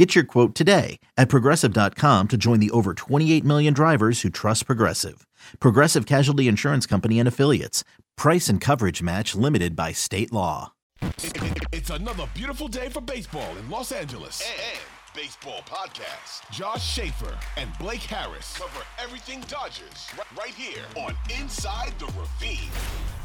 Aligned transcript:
Get 0.00 0.14
your 0.14 0.24
quote 0.24 0.54
today 0.54 0.98
at 1.18 1.28
progressive.com 1.28 2.28
to 2.28 2.38
join 2.38 2.58
the 2.58 2.70
over 2.70 2.94
28 2.94 3.44
million 3.44 3.74
drivers 3.74 4.22
who 4.22 4.30
trust 4.30 4.64
Progressive. 4.64 5.26
Progressive 5.60 6.06
Casualty 6.06 6.48
Insurance 6.48 6.86
Company 6.86 7.18
and 7.18 7.28
Affiliates. 7.28 7.84
Price 8.16 8.48
and 8.48 8.62
coverage 8.62 9.02
match 9.02 9.34
limited 9.34 9.76
by 9.76 9.92
state 9.92 10.32
law. 10.32 10.72
It's 11.70 11.90
another 11.90 12.26
beautiful 12.32 12.66
day 12.66 12.88
for 12.88 13.02
baseball 13.02 13.54
in 13.58 13.68
Los 13.68 13.92
Angeles. 13.92 14.40
And 14.40 14.80
baseball 15.14 15.60
podcast. 15.66 16.50
Josh 16.50 16.82
Schaefer 16.82 17.38
and 17.58 17.68
Blake 17.78 18.00
Harris 18.00 18.56
Cover 18.56 18.82
everything 18.98 19.42
Dodgers 19.48 20.08
right, 20.16 20.38
right 20.38 20.54
here 20.54 20.82
on 20.96 21.14
Inside 21.38 21.92
the 21.98 22.06
Ravine. 22.06 23.19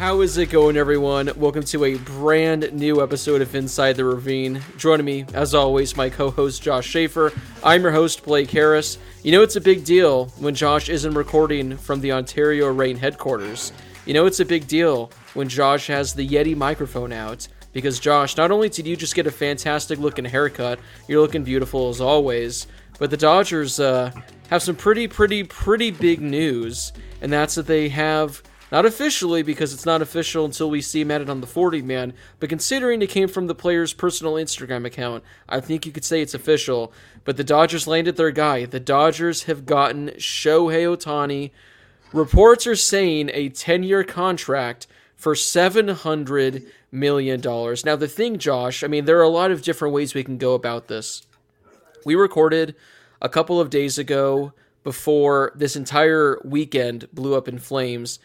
How 0.00 0.22
is 0.22 0.38
it 0.38 0.48
going, 0.48 0.78
everyone? 0.78 1.30
Welcome 1.36 1.62
to 1.64 1.84
a 1.84 1.98
brand 1.98 2.72
new 2.72 3.02
episode 3.02 3.42
of 3.42 3.54
Inside 3.54 3.96
the 3.96 4.06
Ravine. 4.06 4.62
Joining 4.78 5.04
me, 5.04 5.26
as 5.34 5.54
always, 5.54 5.94
my 5.94 6.08
co 6.08 6.30
host 6.30 6.62
Josh 6.62 6.86
Schaefer. 6.86 7.34
I'm 7.62 7.82
your 7.82 7.90
host, 7.90 8.24
Blake 8.24 8.50
Harris. 8.50 8.96
You 9.22 9.32
know, 9.32 9.42
it's 9.42 9.56
a 9.56 9.60
big 9.60 9.84
deal 9.84 10.28
when 10.38 10.54
Josh 10.54 10.88
isn't 10.88 11.12
recording 11.12 11.76
from 11.76 12.00
the 12.00 12.12
Ontario 12.12 12.72
Reign 12.72 12.96
headquarters. 12.96 13.74
You 14.06 14.14
know, 14.14 14.24
it's 14.24 14.40
a 14.40 14.44
big 14.46 14.66
deal 14.66 15.10
when 15.34 15.50
Josh 15.50 15.88
has 15.88 16.14
the 16.14 16.26
Yeti 16.26 16.56
microphone 16.56 17.12
out. 17.12 17.46
Because, 17.74 18.00
Josh, 18.00 18.38
not 18.38 18.50
only 18.50 18.70
did 18.70 18.86
you 18.86 18.96
just 18.96 19.14
get 19.14 19.26
a 19.26 19.30
fantastic 19.30 19.98
looking 19.98 20.24
haircut, 20.24 20.80
you're 21.08 21.20
looking 21.20 21.44
beautiful 21.44 21.90
as 21.90 22.00
always, 22.00 22.66
but 22.98 23.10
the 23.10 23.18
Dodgers 23.18 23.78
uh, 23.78 24.12
have 24.48 24.62
some 24.62 24.76
pretty, 24.76 25.08
pretty, 25.08 25.44
pretty 25.44 25.90
big 25.90 26.22
news, 26.22 26.94
and 27.20 27.30
that's 27.30 27.56
that 27.56 27.66
they 27.66 27.90
have 27.90 28.42
not 28.70 28.86
officially, 28.86 29.42
because 29.42 29.72
it's 29.72 29.86
not 29.86 30.02
official 30.02 30.44
until 30.44 30.70
we 30.70 30.80
see 30.80 31.00
him 31.00 31.10
at 31.10 31.20
it 31.20 31.30
on 31.30 31.40
the 31.40 31.46
40 31.46 31.82
man, 31.82 32.12
but 32.38 32.48
considering 32.48 33.02
it 33.02 33.10
came 33.10 33.28
from 33.28 33.46
the 33.46 33.54
player's 33.54 33.92
personal 33.92 34.34
Instagram 34.34 34.84
account, 34.84 35.24
I 35.48 35.60
think 35.60 35.86
you 35.86 35.92
could 35.92 36.04
say 36.04 36.22
it's 36.22 36.34
official. 36.34 36.92
But 37.24 37.36
the 37.36 37.44
Dodgers 37.44 37.86
landed 37.86 38.16
their 38.16 38.30
guy. 38.30 38.64
The 38.64 38.80
Dodgers 38.80 39.44
have 39.44 39.66
gotten 39.66 40.10
Shohei 40.10 40.84
Ohtani. 40.84 41.50
Reports 42.12 42.66
are 42.66 42.76
saying 42.76 43.30
a 43.32 43.48
10 43.48 43.82
year 43.82 44.04
contract 44.04 44.86
for 45.16 45.34
$700 45.34 46.66
million. 46.90 47.40
Now, 47.40 47.96
the 47.96 48.08
thing, 48.08 48.38
Josh, 48.38 48.82
I 48.82 48.86
mean, 48.86 49.04
there 49.04 49.18
are 49.18 49.22
a 49.22 49.28
lot 49.28 49.50
of 49.50 49.62
different 49.62 49.94
ways 49.94 50.14
we 50.14 50.24
can 50.24 50.38
go 50.38 50.54
about 50.54 50.88
this. 50.88 51.26
We 52.04 52.14
recorded 52.14 52.74
a 53.20 53.28
couple 53.28 53.60
of 53.60 53.68
days 53.68 53.98
ago 53.98 54.52
before 54.82 55.52
this 55.54 55.76
entire 55.76 56.40
weekend 56.42 57.06
blew 57.12 57.34
up 57.34 57.48
in 57.48 57.58
flames 57.58 58.18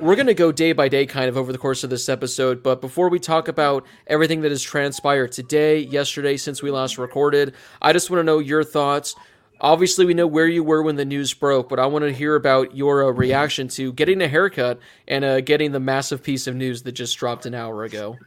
we're 0.00 0.16
going 0.16 0.26
to 0.26 0.34
go 0.34 0.52
day 0.52 0.72
by 0.72 0.88
day 0.88 1.06
kind 1.06 1.28
of 1.28 1.36
over 1.36 1.52
the 1.52 1.58
course 1.58 1.84
of 1.84 1.90
this 1.90 2.08
episode, 2.08 2.62
but 2.62 2.80
before 2.80 3.08
we 3.08 3.18
talk 3.18 3.48
about 3.48 3.86
everything 4.06 4.40
that 4.42 4.50
has 4.50 4.62
transpired 4.62 5.32
today, 5.32 5.78
yesterday, 5.78 6.36
since 6.36 6.62
we 6.62 6.70
last 6.70 6.98
recorded, 6.98 7.54
I 7.80 7.92
just 7.92 8.10
want 8.10 8.20
to 8.20 8.24
know 8.24 8.38
your 8.38 8.64
thoughts. 8.64 9.14
Obviously, 9.60 10.04
we 10.04 10.14
know 10.14 10.26
where 10.26 10.48
you 10.48 10.64
were 10.64 10.82
when 10.82 10.96
the 10.96 11.04
news 11.04 11.32
broke, 11.34 11.68
but 11.68 11.78
I 11.78 11.86
want 11.86 12.04
to 12.04 12.12
hear 12.12 12.34
about 12.34 12.74
your 12.74 13.04
uh, 13.04 13.12
reaction 13.12 13.68
to 13.68 13.92
getting 13.92 14.20
a 14.20 14.28
haircut 14.28 14.80
and 15.06 15.24
uh, 15.24 15.40
getting 15.40 15.70
the 15.70 15.80
massive 15.80 16.22
piece 16.22 16.48
of 16.48 16.56
news 16.56 16.82
that 16.82 16.92
just 16.92 17.16
dropped 17.16 17.46
an 17.46 17.54
hour 17.54 17.84
ago. 17.84 18.18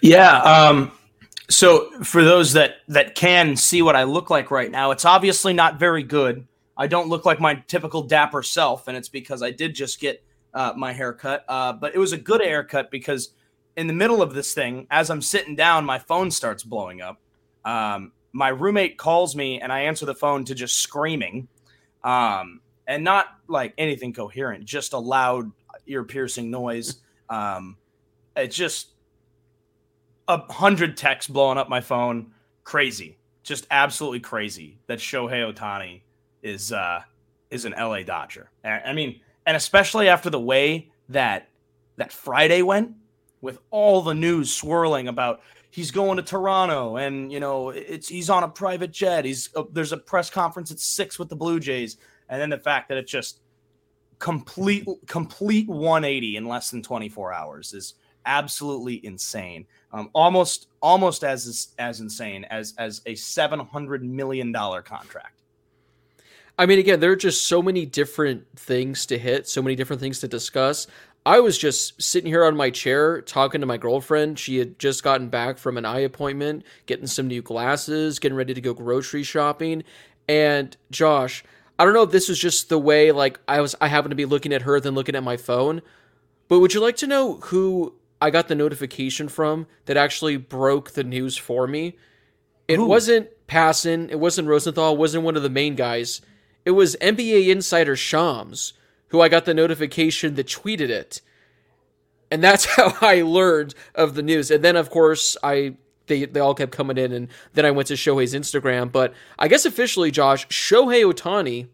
Yeah. 0.00 0.38
Um, 0.38 0.90
so, 1.48 1.88
for 2.02 2.24
those 2.24 2.54
that 2.54 2.76
that 2.88 3.14
can 3.14 3.54
see 3.54 3.80
what 3.80 3.94
I 3.94 4.04
look 4.04 4.28
like 4.28 4.50
right 4.50 4.70
now, 4.70 4.90
it's 4.90 5.04
obviously 5.04 5.52
not 5.52 5.78
very 5.78 6.02
good. 6.02 6.48
I 6.76 6.88
don't 6.88 7.08
look 7.08 7.24
like 7.24 7.38
my 7.38 7.62
typical 7.68 8.02
dapper 8.02 8.42
self, 8.42 8.88
and 8.88 8.96
it's 8.96 9.08
because 9.08 9.40
I 9.40 9.52
did 9.52 9.74
just 9.74 10.00
get 10.00 10.24
uh, 10.54 10.72
my 10.76 10.92
haircut. 10.92 11.44
Uh, 11.48 11.72
but 11.72 11.94
it 11.94 11.98
was 11.98 12.12
a 12.12 12.18
good 12.18 12.40
haircut 12.40 12.90
because 12.90 13.30
in 13.76 13.86
the 13.86 13.92
middle 13.92 14.22
of 14.22 14.34
this 14.34 14.54
thing, 14.54 14.86
as 14.90 15.10
I'm 15.10 15.22
sitting 15.22 15.56
down, 15.56 15.84
my 15.84 15.98
phone 15.98 16.30
starts 16.30 16.62
blowing 16.62 17.00
up. 17.00 17.20
Um, 17.64 18.12
my 18.32 18.48
roommate 18.48 18.98
calls 18.98 19.36
me 19.36 19.60
and 19.60 19.72
I 19.72 19.80
answer 19.80 20.06
the 20.06 20.14
phone 20.14 20.44
to 20.46 20.54
just 20.54 20.78
screaming. 20.78 21.48
Um, 22.04 22.60
and 22.86 23.04
not 23.04 23.26
like 23.48 23.74
anything 23.78 24.12
coherent, 24.12 24.64
just 24.64 24.92
a 24.92 24.98
loud 24.98 25.50
ear 25.86 26.04
piercing 26.04 26.50
noise. 26.50 26.96
Um, 27.28 27.76
it's 28.36 28.56
just 28.56 28.90
a 30.28 30.38
hundred 30.52 30.96
texts 30.96 31.30
blowing 31.30 31.58
up 31.58 31.68
my 31.68 31.80
phone. 31.80 32.32
Crazy. 32.64 33.18
Just 33.42 33.66
absolutely 33.70 34.20
crazy 34.20 34.78
that 34.86 34.98
Shohei 34.98 35.52
Ohtani 35.52 36.02
is 36.42 36.72
uh 36.72 37.00
is 37.50 37.64
an 37.64 37.74
LA 37.78 38.02
Dodger. 38.02 38.50
I 38.64 38.92
mean, 38.92 39.20
and 39.46 39.56
especially 39.56 40.08
after 40.08 40.30
the 40.30 40.40
way 40.40 40.90
that 41.08 41.48
that 41.96 42.12
Friday 42.12 42.62
went 42.62 42.92
with 43.40 43.58
all 43.70 44.02
the 44.02 44.14
news 44.14 44.52
swirling 44.52 45.08
about 45.08 45.40
he's 45.70 45.90
going 45.90 46.16
to 46.16 46.22
Toronto 46.22 46.96
and 46.96 47.32
you 47.32 47.40
know 47.40 47.70
it's 47.70 48.08
he's 48.08 48.30
on 48.30 48.44
a 48.44 48.48
private 48.48 48.92
jet. 48.92 49.24
He's 49.24 49.50
uh, 49.56 49.64
there's 49.72 49.92
a 49.92 49.96
press 49.96 50.30
conference 50.30 50.70
at 50.70 50.78
6 50.78 51.18
with 51.18 51.28
the 51.28 51.36
Blue 51.36 51.58
Jays. 51.58 51.96
And 52.28 52.40
then 52.40 52.50
the 52.50 52.58
fact 52.58 52.88
that 52.88 52.98
it 52.98 53.06
just 53.06 53.40
complete 54.18 54.86
complete 55.06 55.68
180 55.68 56.36
in 56.36 56.46
less 56.46 56.70
than 56.70 56.82
24 56.82 57.32
hours 57.32 57.74
is 57.74 57.94
absolutely 58.24 59.04
insane. 59.04 59.66
Um, 59.92 60.08
almost 60.14 60.68
almost 60.80 61.24
as 61.24 61.74
as 61.78 62.00
insane 62.00 62.44
as 62.44 62.74
as 62.78 63.02
a 63.06 63.14
700 63.16 64.04
million 64.04 64.52
dollar 64.52 64.82
contract 64.82 65.41
I 66.62 66.66
mean, 66.66 66.78
again, 66.78 67.00
there 67.00 67.10
are 67.10 67.16
just 67.16 67.48
so 67.48 67.60
many 67.60 67.84
different 67.84 68.46
things 68.54 69.04
to 69.06 69.18
hit, 69.18 69.48
so 69.48 69.60
many 69.60 69.74
different 69.74 69.98
things 69.98 70.20
to 70.20 70.28
discuss. 70.28 70.86
I 71.26 71.40
was 71.40 71.58
just 71.58 72.00
sitting 72.00 72.30
here 72.30 72.44
on 72.44 72.56
my 72.56 72.70
chair 72.70 73.20
talking 73.20 73.62
to 73.62 73.66
my 73.66 73.78
girlfriend. 73.78 74.38
She 74.38 74.58
had 74.58 74.78
just 74.78 75.02
gotten 75.02 75.28
back 75.28 75.58
from 75.58 75.76
an 75.76 75.84
eye 75.84 75.98
appointment, 75.98 76.62
getting 76.86 77.08
some 77.08 77.26
new 77.26 77.42
glasses, 77.42 78.20
getting 78.20 78.38
ready 78.38 78.54
to 78.54 78.60
go 78.60 78.74
grocery 78.74 79.24
shopping. 79.24 79.82
And 80.28 80.76
Josh, 80.92 81.42
I 81.80 81.84
don't 81.84 81.94
know 81.94 82.04
if 82.04 82.12
this 82.12 82.28
was 82.28 82.38
just 82.38 82.68
the 82.68 82.78
way 82.78 83.10
like 83.10 83.40
I 83.48 83.60
was 83.60 83.74
I 83.80 83.88
happened 83.88 84.12
to 84.12 84.16
be 84.16 84.24
looking 84.24 84.52
at 84.52 84.62
her 84.62 84.78
than 84.78 84.94
looking 84.94 85.16
at 85.16 85.24
my 85.24 85.36
phone. 85.36 85.82
But 86.46 86.60
would 86.60 86.74
you 86.74 86.80
like 86.80 86.96
to 86.98 87.08
know 87.08 87.38
who 87.38 87.92
I 88.20 88.30
got 88.30 88.46
the 88.46 88.54
notification 88.54 89.28
from 89.28 89.66
that 89.86 89.96
actually 89.96 90.36
broke 90.36 90.92
the 90.92 91.02
news 91.02 91.36
for 91.36 91.66
me? 91.66 91.96
It 92.68 92.78
Ooh. 92.78 92.86
wasn't 92.86 93.30
Passan, 93.48 94.12
it 94.12 94.20
wasn't 94.20 94.46
Rosenthal, 94.46 94.92
it 94.92 94.98
wasn't 94.98 95.24
one 95.24 95.34
of 95.36 95.42
the 95.42 95.50
main 95.50 95.74
guys. 95.74 96.20
It 96.64 96.72
was 96.72 96.96
NBA 97.00 97.48
insider 97.48 97.96
Shams 97.96 98.74
who 99.08 99.20
I 99.20 99.28
got 99.28 99.44
the 99.44 99.54
notification 99.54 100.34
that 100.36 100.46
tweeted 100.46 100.88
it. 100.88 101.20
And 102.30 102.42
that's 102.42 102.64
how 102.76 102.96
I 103.00 103.22
learned 103.22 103.74
of 103.94 104.14
the 104.14 104.22
news. 104.22 104.50
And 104.50 104.64
then 104.64 104.76
of 104.76 104.90
course 104.90 105.36
I 105.42 105.74
they 106.06 106.24
they 106.24 106.40
all 106.40 106.54
kept 106.54 106.72
coming 106.72 106.98
in 106.98 107.12
and 107.12 107.28
then 107.54 107.64
I 107.64 107.70
went 107.70 107.88
to 107.88 107.94
Shohei's 107.94 108.34
Instagram. 108.34 108.90
But 108.90 109.14
I 109.38 109.48
guess 109.48 109.64
officially, 109.64 110.10
Josh, 110.10 110.48
Shohei 110.48 111.04
Ohtani 111.04 111.68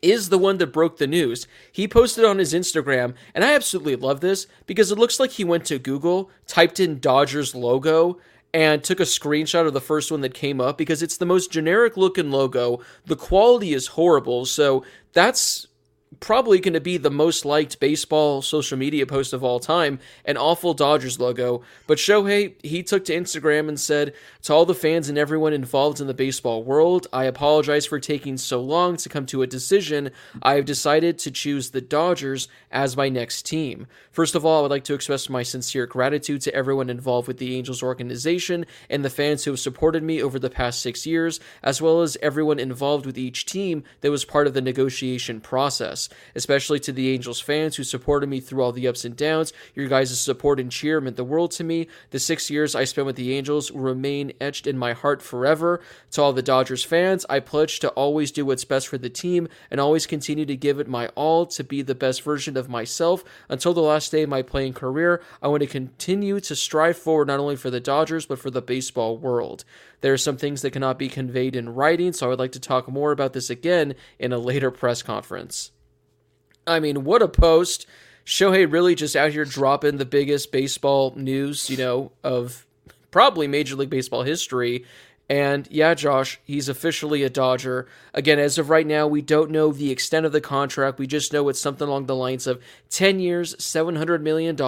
is 0.00 0.28
the 0.28 0.38
one 0.38 0.58
that 0.58 0.68
broke 0.68 0.98
the 0.98 1.06
news. 1.06 1.46
He 1.72 1.88
posted 1.88 2.24
on 2.24 2.38
his 2.38 2.54
Instagram, 2.54 3.14
and 3.34 3.44
I 3.44 3.54
absolutely 3.54 3.96
love 3.96 4.20
this 4.20 4.46
because 4.66 4.92
it 4.92 4.98
looks 4.98 5.18
like 5.18 5.32
he 5.32 5.44
went 5.44 5.64
to 5.66 5.78
Google, 5.78 6.30
typed 6.46 6.78
in 6.78 7.00
Dodgers 7.00 7.54
logo, 7.54 8.18
and 8.52 8.82
took 8.82 9.00
a 9.00 9.04
screenshot 9.04 9.66
of 9.66 9.72
the 9.72 9.80
first 9.80 10.10
one 10.10 10.22
that 10.22 10.34
came 10.34 10.60
up 10.60 10.76
because 10.76 11.02
it's 11.02 11.16
the 11.16 11.26
most 11.26 11.52
generic 11.52 11.96
looking 11.96 12.30
logo. 12.30 12.80
The 13.06 13.16
quality 13.16 13.72
is 13.72 13.88
horrible. 13.88 14.46
So 14.46 14.84
that's 15.12 15.67
probably 16.20 16.58
going 16.58 16.74
to 16.74 16.80
be 16.80 16.96
the 16.96 17.10
most 17.10 17.44
liked 17.44 17.80
baseball 17.80 18.42
social 18.42 18.78
media 18.78 19.06
post 19.06 19.32
of 19.32 19.44
all 19.44 19.60
time, 19.60 19.98
an 20.24 20.36
awful 20.36 20.74
Dodgers 20.74 21.18
logo. 21.18 21.62
But 21.86 21.98
Shohei, 21.98 22.54
he 22.64 22.82
took 22.82 23.04
to 23.06 23.16
Instagram 23.16 23.68
and 23.68 23.78
said, 23.78 24.14
To 24.42 24.54
all 24.54 24.66
the 24.66 24.74
fans 24.74 25.08
and 25.08 25.18
everyone 25.18 25.52
involved 25.52 26.00
in 26.00 26.06
the 26.06 26.14
baseball 26.14 26.62
world, 26.62 27.06
I 27.12 27.24
apologize 27.24 27.86
for 27.86 28.00
taking 28.00 28.36
so 28.36 28.60
long 28.60 28.96
to 28.98 29.08
come 29.08 29.26
to 29.26 29.42
a 29.42 29.46
decision. 29.46 30.10
I 30.42 30.54
have 30.54 30.64
decided 30.64 31.18
to 31.20 31.30
choose 31.30 31.70
the 31.70 31.80
Dodgers 31.80 32.48
as 32.70 32.96
my 32.96 33.08
next 33.08 33.46
team. 33.46 33.86
First 34.10 34.34
of 34.34 34.44
all, 34.44 34.58
I 34.58 34.62
would 34.62 34.70
like 34.70 34.84
to 34.84 34.94
express 34.94 35.28
my 35.28 35.42
sincere 35.42 35.86
gratitude 35.86 36.40
to 36.42 36.54
everyone 36.54 36.90
involved 36.90 37.28
with 37.28 37.38
the 37.38 37.56
Angels 37.56 37.82
organization 37.82 38.66
and 38.90 39.04
the 39.04 39.10
fans 39.10 39.44
who 39.44 39.52
have 39.52 39.60
supported 39.60 40.02
me 40.02 40.22
over 40.22 40.38
the 40.38 40.50
past 40.50 40.82
six 40.82 41.06
years, 41.06 41.40
as 41.62 41.80
well 41.80 42.02
as 42.02 42.16
everyone 42.20 42.58
involved 42.58 43.06
with 43.06 43.16
each 43.16 43.46
team 43.46 43.84
that 44.00 44.10
was 44.10 44.24
part 44.24 44.46
of 44.46 44.54
the 44.54 44.60
negotiation 44.60 45.40
process. 45.40 46.07
Especially 46.34 46.80
to 46.80 46.92
the 46.92 47.10
Angels 47.10 47.40
fans 47.40 47.76
who 47.76 47.84
supported 47.84 48.28
me 48.28 48.40
through 48.40 48.62
all 48.62 48.72
the 48.72 48.88
ups 48.88 49.04
and 49.04 49.16
downs. 49.16 49.52
Your 49.74 49.88
guys' 49.88 50.18
support 50.18 50.60
and 50.60 50.70
cheer 50.70 51.00
meant 51.00 51.16
the 51.16 51.24
world 51.24 51.50
to 51.52 51.64
me. 51.64 51.88
The 52.10 52.18
six 52.18 52.50
years 52.50 52.74
I 52.74 52.84
spent 52.84 53.06
with 53.06 53.16
the 53.16 53.34
Angels 53.34 53.72
will 53.72 53.80
remain 53.80 54.32
etched 54.40 54.66
in 54.66 54.78
my 54.78 54.92
heart 54.92 55.22
forever. 55.22 55.80
To 56.12 56.22
all 56.22 56.32
the 56.32 56.42
Dodgers 56.42 56.84
fans, 56.84 57.24
I 57.28 57.40
pledge 57.40 57.80
to 57.80 57.90
always 57.90 58.30
do 58.30 58.44
what's 58.46 58.64
best 58.64 58.88
for 58.88 58.98
the 58.98 59.10
team 59.10 59.48
and 59.70 59.80
always 59.80 60.06
continue 60.06 60.46
to 60.46 60.56
give 60.56 60.78
it 60.78 60.88
my 60.88 61.08
all 61.08 61.46
to 61.46 61.64
be 61.64 61.82
the 61.82 61.94
best 61.94 62.22
version 62.22 62.56
of 62.56 62.68
myself 62.68 63.24
until 63.48 63.74
the 63.74 63.80
last 63.80 64.12
day 64.12 64.22
of 64.22 64.28
my 64.28 64.42
playing 64.42 64.74
career. 64.74 65.22
I 65.42 65.48
want 65.48 65.62
to 65.62 65.66
continue 65.66 66.40
to 66.40 66.56
strive 66.56 66.96
forward 66.96 67.28
not 67.28 67.40
only 67.40 67.56
for 67.56 67.70
the 67.70 67.80
Dodgers, 67.80 68.26
but 68.26 68.38
for 68.38 68.50
the 68.50 68.62
baseball 68.62 69.16
world. 69.16 69.64
There 70.00 70.12
are 70.12 70.18
some 70.18 70.36
things 70.36 70.62
that 70.62 70.70
cannot 70.70 70.98
be 70.98 71.08
conveyed 71.08 71.56
in 71.56 71.74
writing, 71.74 72.12
so 72.12 72.26
I 72.26 72.28
would 72.28 72.38
like 72.38 72.52
to 72.52 72.60
talk 72.60 72.88
more 72.88 73.12
about 73.12 73.32
this 73.32 73.50
again 73.50 73.94
in 74.18 74.32
a 74.32 74.38
later 74.38 74.70
press 74.70 75.02
conference. 75.02 75.72
I 76.68 76.80
mean, 76.80 77.04
what 77.04 77.22
a 77.22 77.28
post. 77.28 77.86
Shohei 78.24 78.70
really 78.70 78.94
just 78.94 79.16
out 79.16 79.32
here 79.32 79.44
dropping 79.44 79.96
the 79.96 80.04
biggest 80.04 80.52
baseball 80.52 81.14
news, 81.16 81.70
you 81.70 81.78
know, 81.78 82.12
of 82.22 82.66
probably 83.10 83.46
Major 83.46 83.74
League 83.74 83.90
Baseball 83.90 84.22
history. 84.22 84.84
And 85.30 85.68
yeah, 85.70 85.92
Josh, 85.92 86.40
he's 86.42 86.70
officially 86.70 87.22
a 87.22 87.28
Dodger. 87.28 87.86
Again, 88.14 88.38
as 88.38 88.56
of 88.56 88.70
right 88.70 88.86
now, 88.86 89.06
we 89.06 89.20
don't 89.20 89.50
know 89.50 89.72
the 89.72 89.90
extent 89.90 90.24
of 90.24 90.32
the 90.32 90.40
contract. 90.40 90.98
We 90.98 91.06
just 91.06 91.34
know 91.34 91.50
it's 91.50 91.60
something 91.60 91.86
along 91.86 92.06
the 92.06 92.14
lines 92.14 92.46
of 92.46 92.62
10 92.88 93.20
years, 93.20 93.54
$700 93.56 94.22
million. 94.22 94.58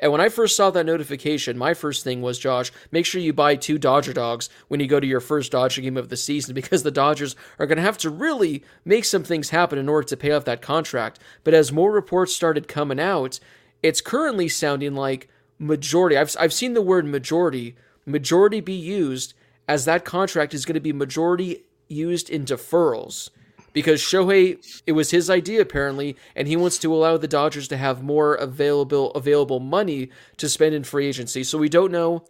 And 0.00 0.12
when 0.12 0.20
I 0.20 0.28
first 0.28 0.56
saw 0.56 0.70
that 0.70 0.86
notification, 0.86 1.56
my 1.56 1.74
first 1.74 2.02
thing 2.02 2.22
was, 2.22 2.40
Josh, 2.40 2.72
make 2.90 3.06
sure 3.06 3.20
you 3.20 3.32
buy 3.32 3.54
two 3.54 3.78
Dodger 3.78 4.12
dogs 4.12 4.48
when 4.66 4.80
you 4.80 4.88
go 4.88 4.98
to 4.98 5.06
your 5.06 5.20
first 5.20 5.52
Dodger 5.52 5.80
game 5.80 5.96
of 5.96 6.08
the 6.08 6.16
season 6.16 6.54
because 6.56 6.82
the 6.82 6.90
Dodgers 6.90 7.36
are 7.60 7.66
going 7.66 7.76
to 7.76 7.82
have 7.82 7.98
to 7.98 8.10
really 8.10 8.64
make 8.84 9.04
some 9.04 9.22
things 9.22 9.50
happen 9.50 9.78
in 9.78 9.88
order 9.88 10.08
to 10.08 10.16
pay 10.16 10.32
off 10.32 10.44
that 10.46 10.60
contract. 10.60 11.20
But 11.44 11.54
as 11.54 11.70
more 11.70 11.92
reports 11.92 12.34
started 12.34 12.66
coming 12.66 12.98
out, 12.98 13.38
it's 13.80 14.00
currently 14.00 14.48
sounding 14.48 14.96
like 14.96 15.28
majority. 15.56 16.16
I've, 16.16 16.34
I've 16.40 16.52
seen 16.52 16.74
the 16.74 16.82
word 16.82 17.06
majority, 17.06 17.76
majority 18.06 18.60
be 18.60 18.72
used 18.72 19.34
as 19.68 19.84
that 19.84 20.04
contract 20.04 20.54
is 20.54 20.64
going 20.64 20.74
to 20.74 20.80
be 20.80 20.92
majority 20.92 21.64
used 21.88 22.30
in 22.30 22.44
deferrals 22.44 23.30
because 23.72 24.00
Shohei 24.00 24.82
it 24.86 24.92
was 24.92 25.10
his 25.10 25.28
idea 25.28 25.60
apparently 25.60 26.16
and 26.34 26.48
he 26.48 26.56
wants 26.56 26.78
to 26.78 26.94
allow 26.94 27.16
the 27.16 27.28
Dodgers 27.28 27.68
to 27.68 27.76
have 27.76 28.02
more 28.02 28.34
available 28.34 29.10
available 29.12 29.60
money 29.60 30.10
to 30.38 30.48
spend 30.48 30.74
in 30.74 30.84
free 30.84 31.06
agency. 31.06 31.44
So 31.44 31.58
we 31.58 31.68
don't 31.68 31.92
know 31.92 32.24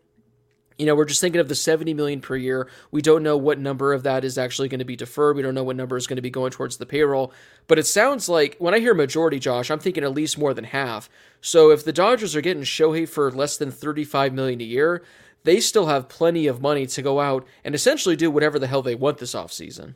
you 0.78 0.86
know, 0.86 0.96
we're 0.96 1.04
just 1.04 1.20
thinking 1.20 1.40
of 1.40 1.48
the 1.48 1.54
70 1.54 1.94
million 1.94 2.20
per 2.20 2.34
year. 2.36 2.68
We 2.90 3.00
don't 3.00 3.22
know 3.22 3.36
what 3.36 3.60
number 3.60 3.92
of 3.92 4.02
that 4.02 4.24
is 4.24 4.36
actually 4.36 4.68
going 4.68 4.80
to 4.80 4.84
be 4.84 4.96
deferred. 4.96 5.36
We 5.36 5.42
don't 5.42 5.54
know 5.54 5.62
what 5.62 5.76
number 5.76 5.96
is 5.96 6.06
going 6.06 6.16
to 6.16 6.22
be 6.22 6.30
going 6.30 6.50
towards 6.50 6.78
the 6.78 6.86
payroll. 6.86 7.32
But 7.68 7.78
it 7.78 7.86
sounds 7.86 8.28
like 8.28 8.56
when 8.58 8.74
I 8.74 8.80
hear 8.80 8.94
majority, 8.94 9.38
Josh, 9.38 9.70
I'm 9.70 9.78
thinking 9.78 10.02
at 10.02 10.12
least 10.12 10.36
more 10.36 10.52
than 10.52 10.64
half. 10.64 11.08
So 11.40 11.70
if 11.70 11.84
the 11.84 11.92
Dodgers 11.92 12.34
are 12.34 12.40
getting 12.40 12.64
Shohei 12.64 13.08
for 13.08 13.30
less 13.30 13.56
than 13.56 13.70
35 13.70 14.32
million 14.32 14.60
a 14.60 14.64
year, 14.64 15.02
they 15.44 15.60
still 15.60 15.86
have 15.86 16.08
plenty 16.08 16.46
of 16.46 16.60
money 16.60 16.86
to 16.86 17.02
go 17.02 17.20
out 17.20 17.46
and 17.62 17.74
essentially 17.74 18.16
do 18.16 18.30
whatever 18.30 18.58
the 18.58 18.66
hell 18.66 18.82
they 18.82 18.94
want 18.94 19.18
this 19.18 19.34
offseason. 19.34 19.94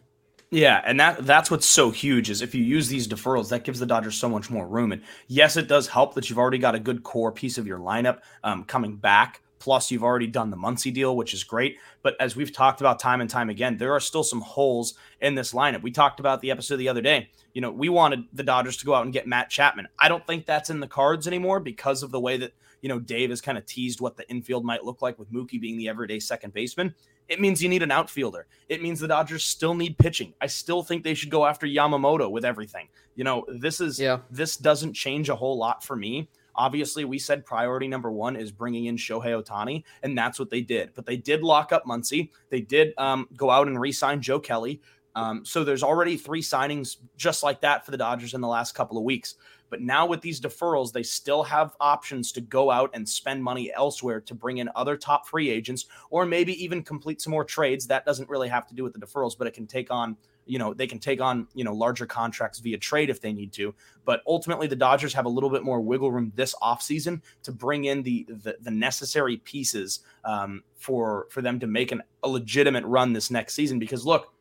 Yeah, 0.50 0.80
and 0.84 0.98
that 0.98 1.26
that's 1.26 1.50
what's 1.50 1.66
so 1.66 1.90
huge 1.90 2.30
is 2.30 2.40
if 2.40 2.54
you 2.54 2.64
use 2.64 2.88
these 2.88 3.06
deferrals, 3.06 3.50
that 3.50 3.64
gives 3.64 3.80
the 3.80 3.86
Dodgers 3.86 4.16
so 4.16 4.30
much 4.30 4.48
more 4.48 4.66
room. 4.66 4.92
And 4.92 5.02
yes, 5.26 5.56
it 5.58 5.68
does 5.68 5.88
help 5.88 6.14
that 6.14 6.30
you've 6.30 6.38
already 6.38 6.58
got 6.58 6.74
a 6.74 6.80
good 6.80 7.02
core 7.02 7.32
piece 7.32 7.58
of 7.58 7.66
your 7.66 7.78
lineup 7.78 8.20
um, 8.44 8.64
coming 8.64 8.96
back. 8.96 9.42
Plus, 9.58 9.90
you've 9.90 10.04
already 10.04 10.28
done 10.28 10.50
the 10.50 10.56
Muncy 10.56 10.94
deal, 10.94 11.16
which 11.16 11.34
is 11.34 11.44
great. 11.44 11.78
But 12.02 12.14
as 12.20 12.36
we've 12.36 12.52
talked 12.52 12.80
about 12.80 13.00
time 13.00 13.20
and 13.20 13.28
time 13.28 13.50
again, 13.50 13.76
there 13.76 13.92
are 13.92 14.00
still 14.00 14.22
some 14.22 14.40
holes 14.40 14.94
in 15.20 15.34
this 15.34 15.52
lineup. 15.52 15.82
We 15.82 15.90
talked 15.90 16.20
about 16.20 16.40
the 16.40 16.50
episode 16.50 16.76
the 16.76 16.88
other 16.88 17.02
day. 17.02 17.30
You 17.52 17.60
know, 17.60 17.72
we 17.72 17.88
wanted 17.88 18.24
the 18.32 18.44
Dodgers 18.44 18.76
to 18.78 18.86
go 18.86 18.94
out 18.94 19.04
and 19.04 19.12
get 19.12 19.26
Matt 19.26 19.50
Chapman. 19.50 19.88
I 19.98 20.08
don't 20.08 20.26
think 20.26 20.46
that's 20.46 20.70
in 20.70 20.80
the 20.80 20.86
cards 20.86 21.26
anymore 21.26 21.58
because 21.60 22.02
of 22.02 22.12
the 22.12 22.20
way 22.20 22.36
that 22.36 22.52
you 22.80 22.88
know, 22.88 22.98
Dave 22.98 23.30
has 23.30 23.40
kind 23.40 23.58
of 23.58 23.66
teased 23.66 24.00
what 24.00 24.16
the 24.16 24.28
infield 24.30 24.64
might 24.64 24.84
look 24.84 25.02
like 25.02 25.18
with 25.18 25.32
Mookie 25.32 25.60
being 25.60 25.76
the 25.76 25.88
everyday 25.88 26.20
second 26.20 26.52
baseman. 26.52 26.94
It 27.28 27.40
means 27.40 27.62
you 27.62 27.68
need 27.68 27.82
an 27.82 27.90
outfielder. 27.90 28.46
It 28.68 28.82
means 28.82 29.00
the 29.00 29.08
Dodgers 29.08 29.44
still 29.44 29.74
need 29.74 29.98
pitching. 29.98 30.32
I 30.40 30.46
still 30.46 30.82
think 30.82 31.04
they 31.04 31.14
should 31.14 31.30
go 31.30 31.44
after 31.44 31.66
Yamamoto 31.66 32.30
with 32.30 32.44
everything. 32.44 32.88
You 33.16 33.24
know, 33.24 33.44
this 33.48 33.80
is 33.80 33.98
yeah. 34.00 34.20
this 34.30 34.56
doesn't 34.56 34.94
change 34.94 35.28
a 35.28 35.36
whole 35.36 35.58
lot 35.58 35.84
for 35.84 35.96
me. 35.96 36.28
Obviously, 36.54 37.04
we 37.04 37.18
said 37.18 37.46
priority 37.46 37.86
number 37.86 38.10
one 38.10 38.34
is 38.34 38.50
bringing 38.50 38.86
in 38.86 38.96
Shohei 38.96 39.40
Ohtani, 39.40 39.84
and 40.02 40.18
that's 40.18 40.38
what 40.40 40.50
they 40.50 40.60
did. 40.60 40.90
But 40.94 41.06
they 41.06 41.16
did 41.16 41.42
lock 41.42 41.72
up 41.72 41.84
Muncy. 41.84 42.30
They 42.50 42.60
did 42.60 42.94
um, 42.98 43.28
go 43.36 43.48
out 43.50 43.68
and 43.68 43.80
re-sign 43.80 44.20
Joe 44.20 44.40
Kelly. 44.40 44.80
Um, 45.14 45.44
so 45.44 45.64
there's 45.64 45.82
already 45.82 46.16
three 46.16 46.42
signings 46.42 46.96
just 47.16 47.42
like 47.42 47.60
that 47.60 47.84
for 47.84 47.90
the 47.90 47.96
Dodgers 47.96 48.34
in 48.34 48.40
the 48.40 48.48
last 48.48 48.74
couple 48.74 48.98
of 48.98 49.04
weeks. 49.04 49.36
But 49.70 49.80
now 49.80 50.06
with 50.06 50.20
these 50.20 50.40
deferrals, 50.40 50.92
they 50.92 51.02
still 51.02 51.42
have 51.42 51.76
options 51.80 52.32
to 52.32 52.40
go 52.40 52.70
out 52.70 52.90
and 52.94 53.08
spend 53.08 53.42
money 53.42 53.72
elsewhere 53.74 54.20
to 54.22 54.34
bring 54.34 54.58
in 54.58 54.70
other 54.74 54.96
top 54.96 55.26
free 55.26 55.50
agents 55.50 55.86
or 56.10 56.24
maybe 56.24 56.62
even 56.62 56.82
complete 56.82 57.20
some 57.20 57.32
more 57.32 57.44
trades. 57.44 57.86
That 57.86 58.04
doesn't 58.04 58.28
really 58.28 58.48
have 58.48 58.66
to 58.68 58.74
do 58.74 58.82
with 58.82 58.94
the 58.94 59.00
deferrals, 59.00 59.36
but 59.36 59.46
it 59.46 59.54
can 59.54 59.66
take 59.66 59.90
on 59.90 60.16
you 60.48 60.58
know 60.58 60.74
they 60.74 60.86
can 60.86 60.98
take 60.98 61.20
on 61.20 61.46
you 61.54 61.62
know 61.62 61.74
larger 61.74 62.06
contracts 62.06 62.58
via 62.58 62.78
trade 62.78 63.10
if 63.10 63.20
they 63.20 63.32
need 63.32 63.52
to 63.52 63.74
but 64.04 64.22
ultimately 64.26 64.66
the 64.66 64.74
dodgers 64.74 65.12
have 65.12 65.26
a 65.26 65.28
little 65.28 65.50
bit 65.50 65.62
more 65.62 65.80
wiggle 65.80 66.10
room 66.10 66.32
this 66.34 66.54
offseason 66.62 67.20
to 67.42 67.52
bring 67.52 67.84
in 67.84 68.02
the 68.02 68.26
the, 68.28 68.56
the 68.62 68.70
necessary 68.70 69.36
pieces 69.36 70.00
um, 70.24 70.64
for 70.76 71.26
for 71.30 71.42
them 71.42 71.60
to 71.60 71.66
make 71.66 71.92
an, 71.92 72.02
a 72.24 72.28
legitimate 72.28 72.84
run 72.86 73.12
this 73.12 73.30
next 73.30 73.54
season 73.54 73.78
because 73.78 74.04
look 74.06 74.32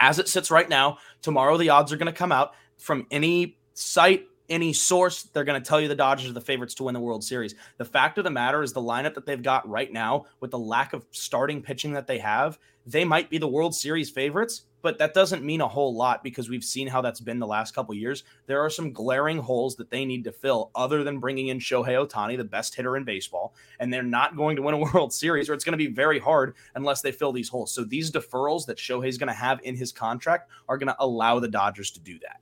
as 0.00 0.18
it 0.18 0.28
sits 0.28 0.50
right 0.50 0.68
now 0.68 0.98
tomorrow 1.22 1.56
the 1.56 1.68
odds 1.68 1.92
are 1.92 1.96
going 1.96 2.06
to 2.06 2.12
come 2.12 2.32
out 2.32 2.52
from 2.76 3.06
any 3.10 3.56
site 3.74 4.26
any 4.48 4.72
source, 4.72 5.22
they're 5.24 5.44
going 5.44 5.60
to 5.60 5.66
tell 5.66 5.80
you 5.80 5.88
the 5.88 5.94
Dodgers 5.94 6.30
are 6.30 6.34
the 6.34 6.40
favorites 6.40 6.74
to 6.74 6.84
win 6.84 6.94
the 6.94 7.00
World 7.00 7.24
Series. 7.24 7.54
The 7.78 7.84
fact 7.84 8.18
of 8.18 8.24
the 8.24 8.30
matter 8.30 8.62
is 8.62 8.72
the 8.72 8.80
lineup 8.80 9.14
that 9.14 9.26
they've 9.26 9.42
got 9.42 9.68
right 9.68 9.92
now, 9.92 10.26
with 10.40 10.50
the 10.50 10.58
lack 10.58 10.92
of 10.92 11.06
starting 11.10 11.62
pitching 11.62 11.92
that 11.92 12.06
they 12.06 12.18
have, 12.18 12.58
they 12.86 13.04
might 13.04 13.30
be 13.30 13.38
the 13.38 13.48
World 13.48 13.74
Series 13.74 14.10
favorites, 14.10 14.62
but 14.82 14.98
that 14.98 15.14
doesn't 15.14 15.44
mean 15.44 15.60
a 15.60 15.68
whole 15.68 15.94
lot 15.94 16.24
because 16.24 16.50
we've 16.50 16.64
seen 16.64 16.88
how 16.88 17.00
that's 17.00 17.20
been 17.20 17.38
the 17.38 17.46
last 17.46 17.74
couple 17.74 17.94
years. 17.94 18.24
There 18.46 18.60
are 18.60 18.70
some 18.70 18.92
glaring 18.92 19.38
holes 19.38 19.76
that 19.76 19.90
they 19.90 20.04
need 20.04 20.24
to 20.24 20.32
fill 20.32 20.70
other 20.74 21.04
than 21.04 21.20
bringing 21.20 21.48
in 21.48 21.60
Shohei 21.60 22.04
Ohtani, 22.04 22.36
the 22.36 22.44
best 22.44 22.74
hitter 22.74 22.96
in 22.96 23.04
baseball, 23.04 23.54
and 23.78 23.92
they're 23.92 24.02
not 24.02 24.36
going 24.36 24.56
to 24.56 24.62
win 24.62 24.74
a 24.74 24.78
World 24.92 25.12
Series 25.12 25.48
or 25.48 25.54
it's 25.54 25.64
going 25.64 25.78
to 25.78 25.78
be 25.78 25.86
very 25.86 26.18
hard 26.18 26.54
unless 26.74 27.00
they 27.00 27.12
fill 27.12 27.32
these 27.32 27.48
holes. 27.48 27.72
So 27.72 27.84
these 27.84 28.10
deferrals 28.10 28.66
that 28.66 28.78
Shohei's 28.78 29.18
going 29.18 29.28
to 29.28 29.32
have 29.32 29.60
in 29.62 29.76
his 29.76 29.92
contract 29.92 30.50
are 30.68 30.78
going 30.78 30.88
to 30.88 30.96
allow 30.98 31.38
the 31.38 31.48
Dodgers 31.48 31.92
to 31.92 32.00
do 32.00 32.18
that. 32.20 32.40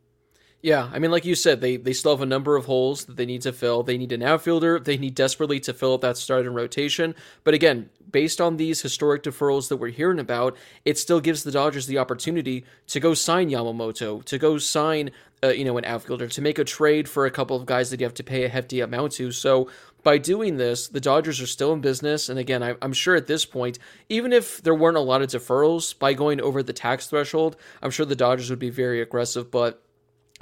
Yeah, 0.62 0.90
I 0.92 0.98
mean, 0.98 1.10
like 1.10 1.24
you 1.24 1.34
said, 1.34 1.62
they 1.62 1.78
they 1.78 1.94
still 1.94 2.12
have 2.12 2.20
a 2.20 2.26
number 2.26 2.54
of 2.54 2.66
holes 2.66 3.06
that 3.06 3.16
they 3.16 3.24
need 3.24 3.40
to 3.42 3.52
fill. 3.52 3.82
They 3.82 3.96
need 3.96 4.12
an 4.12 4.22
outfielder. 4.22 4.78
They 4.78 4.98
need 4.98 5.14
desperately 5.14 5.58
to 5.60 5.72
fill 5.72 5.94
up 5.94 6.02
that 6.02 6.18
starting 6.18 6.52
rotation. 6.52 7.14
But 7.44 7.54
again, 7.54 7.88
based 8.10 8.42
on 8.42 8.58
these 8.58 8.82
historic 8.82 9.22
deferrals 9.22 9.68
that 9.68 9.78
we're 9.78 9.88
hearing 9.88 10.18
about, 10.18 10.56
it 10.84 10.98
still 10.98 11.20
gives 11.20 11.44
the 11.44 11.50
Dodgers 11.50 11.86
the 11.86 11.96
opportunity 11.96 12.66
to 12.88 13.00
go 13.00 13.14
sign 13.14 13.48
Yamamoto, 13.48 14.22
to 14.24 14.38
go 14.38 14.58
sign, 14.58 15.12
uh, 15.42 15.48
you 15.48 15.64
know, 15.64 15.78
an 15.78 15.86
outfielder, 15.86 16.28
to 16.28 16.42
make 16.42 16.58
a 16.58 16.64
trade 16.64 17.08
for 17.08 17.24
a 17.24 17.30
couple 17.30 17.56
of 17.56 17.64
guys 17.64 17.88
that 17.88 18.00
you 18.00 18.04
have 18.04 18.14
to 18.14 18.24
pay 18.24 18.44
a 18.44 18.48
hefty 18.50 18.80
amount 18.80 19.12
to. 19.12 19.32
So 19.32 19.70
by 20.02 20.18
doing 20.18 20.58
this, 20.58 20.88
the 20.88 21.00
Dodgers 21.00 21.40
are 21.40 21.46
still 21.46 21.72
in 21.72 21.80
business. 21.80 22.28
And 22.28 22.38
again, 22.38 22.62
I, 22.62 22.74
am 22.82 22.92
sure 22.92 23.16
at 23.16 23.26
this 23.26 23.46
point, 23.46 23.78
even 24.10 24.30
if 24.30 24.60
there 24.62 24.74
weren't 24.74 24.98
a 24.98 25.00
lot 25.00 25.22
of 25.22 25.28
deferrals, 25.28 25.98
by 25.98 26.12
going 26.12 26.38
over 26.40 26.62
the 26.62 26.74
tax 26.74 27.06
threshold, 27.06 27.56
I'm 27.80 27.90
sure 27.90 28.04
the 28.04 28.14
Dodgers 28.14 28.50
would 28.50 28.58
be 28.58 28.70
very 28.70 29.00
aggressive. 29.00 29.50
But 29.50 29.82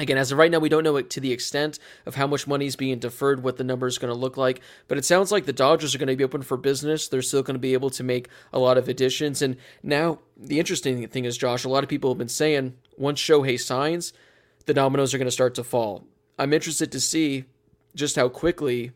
Again, 0.00 0.16
as 0.16 0.30
of 0.30 0.38
right 0.38 0.50
now, 0.50 0.60
we 0.60 0.68
don't 0.68 0.84
know 0.84 0.96
it 0.96 1.10
to 1.10 1.20
the 1.20 1.32
extent 1.32 1.80
of 2.06 2.14
how 2.14 2.28
much 2.28 2.46
money 2.46 2.66
is 2.66 2.76
being 2.76 3.00
deferred, 3.00 3.42
what 3.42 3.56
the 3.56 3.64
number 3.64 3.88
is 3.88 3.98
going 3.98 4.12
to 4.12 4.18
look 4.18 4.36
like. 4.36 4.60
But 4.86 4.96
it 4.96 5.04
sounds 5.04 5.32
like 5.32 5.44
the 5.44 5.52
Dodgers 5.52 5.92
are 5.92 5.98
going 5.98 6.08
to 6.08 6.14
be 6.14 6.22
open 6.22 6.42
for 6.42 6.56
business. 6.56 7.08
They're 7.08 7.20
still 7.20 7.42
going 7.42 7.56
to 7.56 7.60
be 7.60 7.72
able 7.72 7.90
to 7.90 8.04
make 8.04 8.28
a 8.52 8.60
lot 8.60 8.78
of 8.78 8.88
additions. 8.88 9.42
And 9.42 9.56
now, 9.82 10.20
the 10.36 10.60
interesting 10.60 11.06
thing 11.08 11.24
is, 11.24 11.36
Josh, 11.36 11.64
a 11.64 11.68
lot 11.68 11.82
of 11.82 11.90
people 11.90 12.10
have 12.10 12.18
been 12.18 12.28
saying 12.28 12.74
once 12.96 13.20
Shohei 13.20 13.60
signs, 13.60 14.12
the 14.66 14.74
dominoes 14.74 15.12
are 15.12 15.18
going 15.18 15.26
to 15.26 15.32
start 15.32 15.56
to 15.56 15.64
fall. 15.64 16.06
I'm 16.38 16.52
interested 16.52 16.92
to 16.92 17.00
see 17.00 17.46
just 17.96 18.14
how 18.14 18.28
quickly 18.28 18.92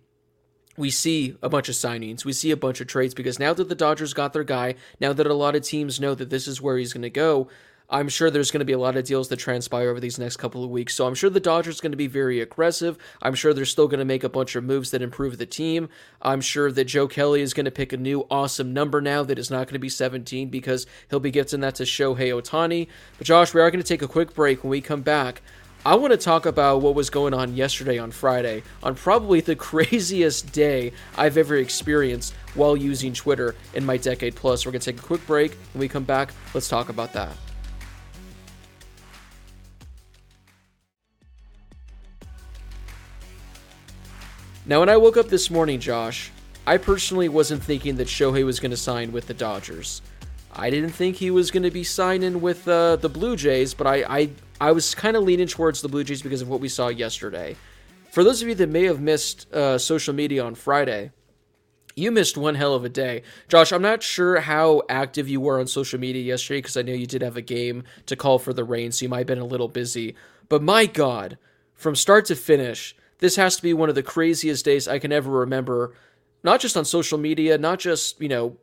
we 0.76 0.90
see 0.90 1.36
a 1.42 1.48
bunch 1.48 1.68
of 1.68 1.74
signings, 1.74 2.24
we 2.24 2.32
see 2.32 2.50
a 2.50 2.56
bunch 2.56 2.80
of 2.80 2.86
trades 2.86 3.12
because 3.12 3.38
now 3.38 3.52
that 3.52 3.68
the 3.68 3.74
Dodgers 3.74 4.14
got 4.14 4.32
their 4.32 4.44
guy, 4.44 4.76
now 5.00 5.12
that 5.12 5.26
a 5.26 5.34
lot 5.34 5.56
of 5.56 5.62
teams 5.62 6.00
know 6.00 6.14
that 6.14 6.30
this 6.30 6.46
is 6.46 6.62
where 6.62 6.78
he's 6.78 6.92
going 6.92 7.02
to 7.02 7.10
go, 7.10 7.48
I'm 7.92 8.08
sure 8.08 8.30
there's 8.30 8.50
going 8.50 8.60
to 8.60 8.64
be 8.64 8.72
a 8.72 8.78
lot 8.78 8.96
of 8.96 9.04
deals 9.04 9.28
that 9.28 9.36
transpire 9.36 9.90
over 9.90 10.00
these 10.00 10.18
next 10.18 10.38
couple 10.38 10.64
of 10.64 10.70
weeks. 10.70 10.94
So 10.94 11.06
I'm 11.06 11.14
sure 11.14 11.28
the 11.28 11.40
Dodgers 11.40 11.82
going 11.82 11.92
to 11.92 11.96
be 11.96 12.06
very 12.06 12.40
aggressive. 12.40 12.96
I'm 13.20 13.34
sure 13.34 13.52
they're 13.52 13.66
still 13.66 13.86
going 13.86 13.98
to 13.98 14.06
make 14.06 14.24
a 14.24 14.30
bunch 14.30 14.56
of 14.56 14.64
moves 14.64 14.92
that 14.92 15.02
improve 15.02 15.36
the 15.36 15.44
team. 15.44 15.90
I'm 16.22 16.40
sure 16.40 16.72
that 16.72 16.84
Joe 16.86 17.06
Kelly 17.06 17.42
is 17.42 17.52
going 17.52 17.66
to 17.66 17.70
pick 17.70 17.92
a 17.92 17.98
new 17.98 18.26
awesome 18.30 18.72
number 18.72 19.02
now 19.02 19.22
that 19.24 19.38
is 19.38 19.50
not 19.50 19.66
going 19.66 19.74
to 19.74 19.78
be 19.78 19.90
17 19.90 20.48
because 20.48 20.86
he'll 21.10 21.20
be 21.20 21.30
gifting 21.30 21.60
that 21.60 21.74
to 21.74 21.82
Shohei 21.82 22.32
Ohtani. 22.32 22.88
But 23.18 23.26
Josh, 23.26 23.52
we 23.52 23.60
are 23.60 23.70
going 23.70 23.82
to 23.82 23.86
take 23.86 24.00
a 24.00 24.08
quick 24.08 24.32
break 24.32 24.64
when 24.64 24.70
we 24.70 24.80
come 24.80 25.02
back. 25.02 25.42
I 25.84 25.96
want 25.96 26.12
to 26.12 26.16
talk 26.16 26.46
about 26.46 26.80
what 26.80 26.94
was 26.94 27.10
going 27.10 27.34
on 27.34 27.56
yesterday 27.56 27.98
on 27.98 28.10
Friday, 28.10 28.62
on 28.82 28.94
probably 28.94 29.42
the 29.42 29.56
craziest 29.70 30.50
day 30.50 30.92
I've 31.18 31.36
ever 31.36 31.56
experienced 31.56 32.32
while 32.54 32.74
using 32.74 33.12
Twitter 33.12 33.54
in 33.74 33.84
my 33.84 33.98
decade 33.98 34.34
plus. 34.34 34.64
We're 34.64 34.72
going 34.72 34.80
to 34.80 34.92
take 34.92 35.02
a 35.02 35.06
quick 35.06 35.26
break. 35.26 35.52
When 35.74 35.80
we 35.80 35.88
come 35.88 36.04
back, 36.04 36.32
let's 36.54 36.70
talk 36.70 36.88
about 36.88 37.12
that. 37.12 37.36
Now, 44.64 44.78
when 44.78 44.88
I 44.88 44.96
woke 44.96 45.16
up 45.16 45.28
this 45.28 45.50
morning, 45.50 45.80
Josh, 45.80 46.30
I 46.68 46.76
personally 46.76 47.28
wasn't 47.28 47.64
thinking 47.64 47.96
that 47.96 48.06
Shohei 48.06 48.44
was 48.44 48.60
going 48.60 48.70
to 48.70 48.76
sign 48.76 49.10
with 49.10 49.26
the 49.26 49.34
Dodgers. 49.34 50.02
I 50.52 50.70
didn't 50.70 50.90
think 50.90 51.16
he 51.16 51.32
was 51.32 51.50
going 51.50 51.64
to 51.64 51.70
be 51.72 51.82
signing 51.82 52.40
with 52.40 52.68
uh, 52.68 52.94
the 52.94 53.08
Blue 53.08 53.34
Jays, 53.34 53.74
but 53.74 53.88
I, 53.88 54.04
I, 54.08 54.30
I 54.60 54.70
was 54.70 54.94
kind 54.94 55.16
of 55.16 55.24
leaning 55.24 55.48
towards 55.48 55.82
the 55.82 55.88
Blue 55.88 56.04
Jays 56.04 56.22
because 56.22 56.42
of 56.42 56.48
what 56.48 56.60
we 56.60 56.68
saw 56.68 56.88
yesterday. 56.88 57.56
For 58.12 58.22
those 58.22 58.40
of 58.40 58.46
you 58.46 58.54
that 58.54 58.68
may 58.68 58.84
have 58.84 59.00
missed 59.00 59.52
uh, 59.52 59.78
social 59.78 60.14
media 60.14 60.44
on 60.44 60.54
Friday, 60.54 61.10
you 61.96 62.12
missed 62.12 62.36
one 62.36 62.54
hell 62.54 62.74
of 62.74 62.84
a 62.84 62.88
day. 62.88 63.22
Josh, 63.48 63.72
I'm 63.72 63.82
not 63.82 64.04
sure 64.04 64.40
how 64.40 64.82
active 64.88 65.28
you 65.28 65.40
were 65.40 65.58
on 65.58 65.66
social 65.66 65.98
media 65.98 66.22
yesterday 66.22 66.58
because 66.58 66.76
I 66.76 66.82
know 66.82 66.92
you 66.92 67.08
did 67.08 67.22
have 67.22 67.36
a 67.36 67.42
game 67.42 67.82
to 68.06 68.14
call 68.14 68.38
for 68.38 68.52
the 68.52 68.62
Reign, 68.62 68.92
so 68.92 69.04
you 69.04 69.08
might 69.08 69.18
have 69.18 69.26
been 69.26 69.38
a 69.38 69.44
little 69.44 69.66
busy. 69.66 70.14
But 70.48 70.62
my 70.62 70.86
God, 70.86 71.36
from 71.74 71.96
start 71.96 72.26
to 72.26 72.36
finish, 72.36 72.94
this 73.22 73.36
has 73.36 73.54
to 73.54 73.62
be 73.62 73.72
one 73.72 73.88
of 73.88 73.94
the 73.94 74.02
craziest 74.02 74.64
days 74.64 74.88
I 74.88 74.98
can 74.98 75.12
ever 75.12 75.30
remember. 75.30 75.94
Not 76.42 76.58
just 76.58 76.76
on 76.76 76.84
social 76.84 77.18
media, 77.18 77.56
not 77.56 77.78
just, 77.78 78.20
you 78.20 78.28
know, 78.28 78.56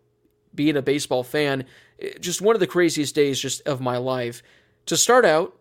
being 0.53 0.75
a 0.75 0.81
baseball 0.81 1.23
fan, 1.23 1.63
eh, 2.01 2.09
just 2.19 2.41
one 2.41 2.57
of 2.57 2.59
the 2.59 2.67
craziest 2.67 3.15
days 3.15 3.39
just 3.39 3.65
of 3.65 3.79
my 3.79 3.95
life. 3.95 4.43
To 4.87 4.97
start 4.97 5.23
out, 5.23 5.57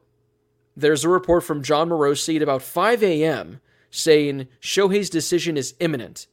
there's 0.76 1.04
a 1.04 1.08
report 1.08 1.44
from 1.44 1.62
Jon 1.62 1.90
Morosi 1.90 2.34
at 2.34 2.42
about 2.42 2.60
5 2.60 3.04
a.m. 3.04 3.60
saying 3.88 4.48
Shohei's 4.60 5.08
decision 5.08 5.56
is 5.56 5.76
imminent. 5.78 6.26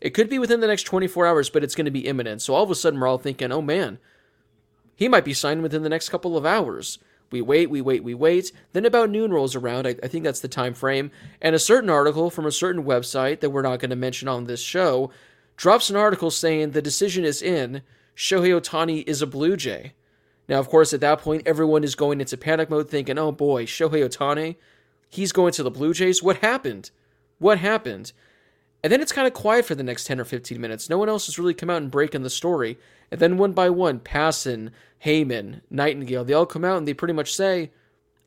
It 0.00 0.10
could 0.10 0.28
be 0.28 0.40
within 0.40 0.58
the 0.58 0.66
next 0.66 0.84
24 0.84 1.24
hours, 1.24 1.50
but 1.50 1.62
it's 1.62 1.76
going 1.76 1.84
to 1.84 1.92
be 1.92 2.08
imminent. 2.08 2.42
So 2.42 2.52
all 2.52 2.64
of 2.64 2.70
a 2.72 2.74
sudden, 2.74 2.98
we're 2.98 3.06
all 3.06 3.18
thinking, 3.18 3.52
oh 3.52 3.62
man, 3.62 4.00
he 4.96 5.06
might 5.06 5.24
be 5.24 5.34
signed 5.34 5.62
within 5.62 5.84
the 5.84 5.88
next 5.88 6.08
couple 6.08 6.36
of 6.36 6.44
hours. 6.44 6.98
We 7.30 7.40
wait, 7.42 7.70
we 7.70 7.80
wait, 7.80 8.02
we 8.02 8.14
wait. 8.14 8.52
Then 8.72 8.86
about 8.86 9.10
noon 9.10 9.32
rolls 9.32 9.54
around. 9.54 9.86
I, 9.86 9.96
I 10.02 10.08
think 10.08 10.24
that's 10.24 10.40
the 10.40 10.48
time 10.48 10.74
frame. 10.74 11.10
And 11.42 11.54
a 11.54 11.58
certain 11.58 11.90
article 11.90 12.30
from 12.30 12.46
a 12.46 12.52
certain 12.52 12.84
website 12.84 13.40
that 13.40 13.50
we're 13.50 13.62
not 13.62 13.80
going 13.80 13.90
to 13.90 13.96
mention 13.96 14.28
on 14.28 14.46
this 14.46 14.60
show 14.60 15.10
drops 15.56 15.90
an 15.90 15.96
article 15.96 16.30
saying 16.30 16.70
the 16.70 16.82
decision 16.82 17.24
is 17.24 17.42
in. 17.42 17.82
Shohei 18.16 18.58
Ohtani 18.58 19.06
is 19.06 19.22
a 19.22 19.26
Blue 19.26 19.56
Jay. 19.56 19.92
Now, 20.48 20.58
of 20.58 20.68
course, 20.68 20.94
at 20.94 21.00
that 21.00 21.20
point, 21.20 21.42
everyone 21.46 21.84
is 21.84 21.94
going 21.94 22.20
into 22.20 22.36
panic 22.38 22.70
mode, 22.70 22.88
thinking, 22.88 23.18
oh 23.18 23.32
boy, 23.32 23.66
Shohei 23.66 24.08
Ohtani, 24.08 24.56
he's 25.08 25.32
going 25.32 25.52
to 25.52 25.62
the 25.62 25.70
Blue 25.70 25.92
Jays. 25.92 26.22
What 26.22 26.38
happened? 26.38 26.90
What 27.38 27.58
happened? 27.58 28.12
And 28.82 28.92
then 28.92 29.00
it's 29.00 29.12
kind 29.12 29.26
of 29.26 29.34
quiet 29.34 29.64
for 29.64 29.74
the 29.74 29.82
next 29.82 30.04
10 30.04 30.20
or 30.20 30.24
15 30.24 30.60
minutes. 30.60 30.88
No 30.88 30.98
one 30.98 31.08
else 31.08 31.26
has 31.26 31.38
really 31.38 31.54
come 31.54 31.70
out 31.70 31.82
and 31.82 31.90
breaking 31.90 32.22
the 32.22 32.30
story. 32.30 32.78
And 33.10 33.20
then 33.20 33.38
one 33.38 33.52
by 33.52 33.70
one, 33.70 33.98
Passan, 33.98 34.70
Heyman, 35.04 35.62
Nightingale, 35.70 36.24
they 36.24 36.32
all 36.32 36.46
come 36.46 36.64
out 36.64 36.78
and 36.78 36.86
they 36.86 36.94
pretty 36.94 37.14
much 37.14 37.34
say, 37.34 37.70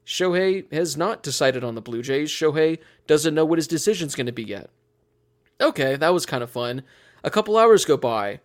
Shohei 0.05 0.71
has 0.73 0.97
not 0.97 1.23
decided 1.23 1.63
on 1.63 1.75
the 1.75 1.81
Blue 1.81 2.01
Jays. 2.01 2.29
Shohei 2.29 2.79
doesn't 3.07 3.35
know 3.35 3.45
what 3.45 3.59
his 3.59 3.67
decision's 3.67 4.15
going 4.15 4.25
to 4.25 4.31
be 4.31 4.43
yet. 4.43 4.69
Okay, 5.61 5.95
that 5.95 6.13
was 6.13 6.25
kind 6.25 6.43
of 6.43 6.49
fun. 6.49 6.83
A 7.23 7.29
couple 7.29 7.57
hours 7.57 7.85
go 7.85 7.97
by. 7.97 8.39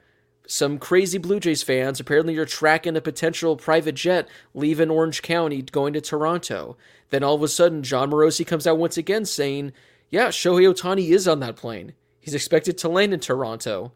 Some 0.47 0.79
crazy 0.79 1.19
Blue 1.19 1.41
Jays 1.41 1.65
fans 1.65 1.99
apparently 1.99 2.37
are 2.37 2.45
tracking 2.45 2.95
a 2.97 3.01
potential 3.01 3.57
private 3.57 3.97
jet 3.97 4.29
leaving 4.55 4.91
Orange 4.91 5.23
County 5.23 5.63
going 5.63 5.93
to 5.95 6.01
Toronto. 6.01 6.77
Then 7.11 7.25
all 7.25 7.35
of 7.35 7.43
a 7.43 7.49
sudden, 7.49 7.83
Jon 7.83 8.11
Morosi 8.11 8.47
comes 8.47 8.67
out 8.67 8.79
once 8.79 8.97
again 8.97 9.25
saying, 9.25 9.73
yeah, 10.11 10.29
Shohei 10.29 10.73
Ohtani 10.73 11.09
is 11.11 11.27
on 11.27 11.41
that 11.41 11.57
plane. 11.57 11.95
He's 12.21 12.35
expected 12.35 12.79
to 12.79 12.89
land 12.89 13.13
in 13.13 13.21
Toronto. 13.21 13.93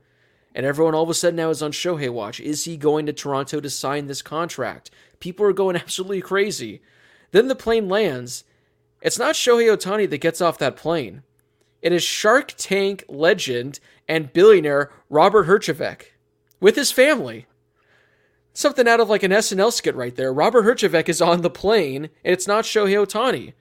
And 0.54 0.66
everyone 0.66 0.94
all 0.94 1.04
of 1.04 1.10
a 1.10 1.14
sudden 1.14 1.36
now 1.36 1.50
is 1.50 1.62
on 1.62 1.72
Shohei 1.72 2.10
watch. 2.10 2.40
Is 2.40 2.64
he 2.64 2.76
going 2.76 3.06
to 3.06 3.12
Toronto 3.12 3.60
to 3.60 3.70
sign 3.70 4.06
this 4.06 4.22
contract? 4.22 4.90
People 5.20 5.46
are 5.46 5.52
going 5.52 5.76
absolutely 5.76 6.20
crazy. 6.20 6.82
Then 7.30 7.48
the 7.48 7.54
plane 7.54 7.88
lands. 7.88 8.44
It's 9.00 9.18
not 9.18 9.34
Shohei 9.34 9.74
Ohtani 9.74 10.10
that 10.10 10.18
gets 10.18 10.40
off 10.40 10.58
that 10.58 10.76
plane. 10.76 11.22
It 11.80 11.92
is 11.92 12.02
Shark 12.02 12.54
Tank 12.56 13.04
legend 13.08 13.80
and 14.06 14.32
billionaire 14.32 14.90
Robert 15.08 15.46
Herjavec 15.46 16.02
with 16.60 16.76
his 16.76 16.92
family. 16.92 17.46
Something 18.52 18.88
out 18.88 19.00
of 19.00 19.08
like 19.08 19.22
an 19.22 19.30
SNL 19.30 19.72
skit 19.72 19.94
right 19.94 20.14
there. 20.14 20.32
Robert 20.32 20.64
Herjavec 20.64 21.08
is 21.08 21.22
on 21.22 21.40
the 21.40 21.48
plane, 21.48 22.10
and 22.24 22.32
it's 22.32 22.48
not 22.48 22.64
Shohei 22.64 23.06
Ohtani 23.06 23.54